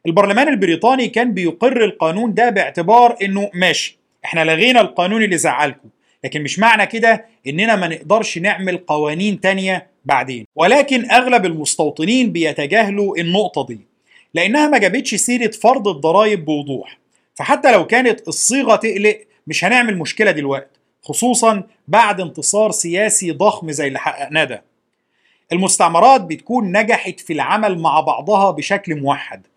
البرلمان 0.05 0.47
البريطاني 0.47 1.07
كان 1.07 1.33
بيقر 1.33 1.83
القانون 1.83 2.33
ده 2.33 2.49
باعتبار 2.49 3.17
إنه 3.21 3.49
ماشي 3.53 3.97
إحنا 4.25 4.43
لغينا 4.43 4.81
القانون 4.81 5.23
اللي 5.23 5.37
زعلكم 5.37 5.89
لكن 6.23 6.41
مش 6.43 6.59
معنى 6.59 6.85
كده 6.85 7.25
إننا 7.47 7.75
ما 7.75 7.87
نقدرش 7.87 8.37
نعمل 8.37 8.77
قوانين 8.77 9.39
تانية 9.41 9.87
بعدين. 10.05 10.45
ولكن 10.55 11.11
أغلب 11.11 11.45
المستوطنين 11.45 12.31
بيتجاهلوا 12.31 13.17
النقطة 13.17 13.65
دي 13.67 13.79
لأنها 14.33 14.67
ما 14.67 14.77
جابتش 14.77 15.15
سيرة 15.15 15.51
فرض 15.51 15.87
الضرائب 15.87 16.45
بوضوح. 16.45 16.97
فحتى 17.35 17.71
لو 17.71 17.87
كانت 17.87 18.27
الصيغة 18.27 18.75
تقلق 18.75 19.19
مش 19.47 19.65
هنعمل 19.65 19.97
مشكلة 19.97 20.31
دلوقتي 20.31 20.79
خصوصا 21.01 21.63
بعد 21.87 22.21
انتصار 22.21 22.71
سياسي 22.71 23.31
ضخم 23.31 23.71
زي 23.71 23.87
اللي 23.87 23.99
حققناه 23.99 24.43
ده. 24.43 24.63
المستعمرات 25.53 26.21
بتكون 26.21 26.77
نجحت 26.77 27.19
في 27.19 27.33
العمل 27.33 27.79
مع 27.79 27.99
بعضها 27.99 28.51
بشكل 28.51 28.95
موحد 29.01 29.47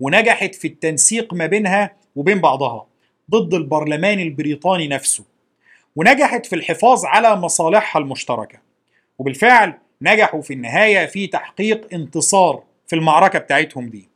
ونجحت 0.00 0.54
في 0.54 0.68
التنسيق 0.68 1.34
ما 1.34 1.46
بينها 1.46 1.92
وبين 2.16 2.40
بعضها 2.40 2.86
ضد 3.30 3.54
البرلمان 3.54 4.20
البريطاني 4.20 4.88
نفسه 4.88 5.24
ونجحت 5.96 6.46
في 6.46 6.56
الحفاظ 6.56 7.04
على 7.04 7.36
مصالحها 7.36 8.02
المشتركة 8.02 8.58
وبالفعل 9.18 9.74
نجحوا 10.02 10.42
في 10.42 10.52
النهاية 10.52 11.06
في 11.06 11.26
تحقيق 11.26 11.86
انتصار 11.92 12.62
في 12.86 12.96
المعركة 12.96 13.38
بتاعتهم 13.38 13.88
دي. 13.88 14.08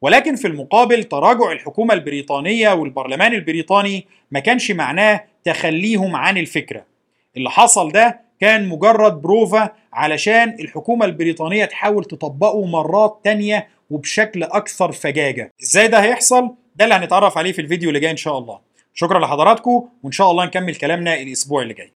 ولكن 0.00 0.36
في 0.36 0.46
المقابل 0.48 1.04
تراجع 1.04 1.52
الحكومة 1.52 1.94
البريطانية 1.94 2.72
والبرلمان 2.72 3.34
البريطاني 3.34 4.06
ما 4.30 4.40
كانش 4.40 4.70
معناه 4.70 5.24
تخليهم 5.44 6.16
عن 6.16 6.38
الفكرة. 6.38 6.84
اللي 7.36 7.50
حصل 7.50 7.92
ده 7.92 8.20
كان 8.40 8.68
مجرد 8.68 9.22
بروفا 9.22 9.70
علشان 9.92 10.56
الحكومة 10.60 11.04
البريطانية 11.06 11.64
تحاول 11.64 12.04
تطبقه 12.04 12.64
مرات 12.66 13.20
تانية 13.24 13.68
وبشكل 13.90 14.42
أكثر 14.42 14.92
فجاجة. 14.92 15.52
إزاي 15.62 15.88
ده 15.88 15.98
هيحصل؟ 15.98 16.54
ده 16.76 16.84
اللي 16.84 16.94
هنتعرف 16.94 17.38
عليه 17.38 17.52
في 17.52 17.60
الفيديو 17.60 17.88
اللي 17.88 18.00
جاي 18.00 18.10
إن 18.10 18.16
شاء 18.16 18.38
الله. 18.38 18.58
شكرا 18.94 19.18
لحضراتكم 19.18 19.88
وإن 20.02 20.12
شاء 20.12 20.30
الله 20.30 20.44
نكمل 20.44 20.74
كلامنا 20.74 21.14
الأسبوع 21.14 21.62
اللي 21.62 21.74
جاي. 21.74 21.92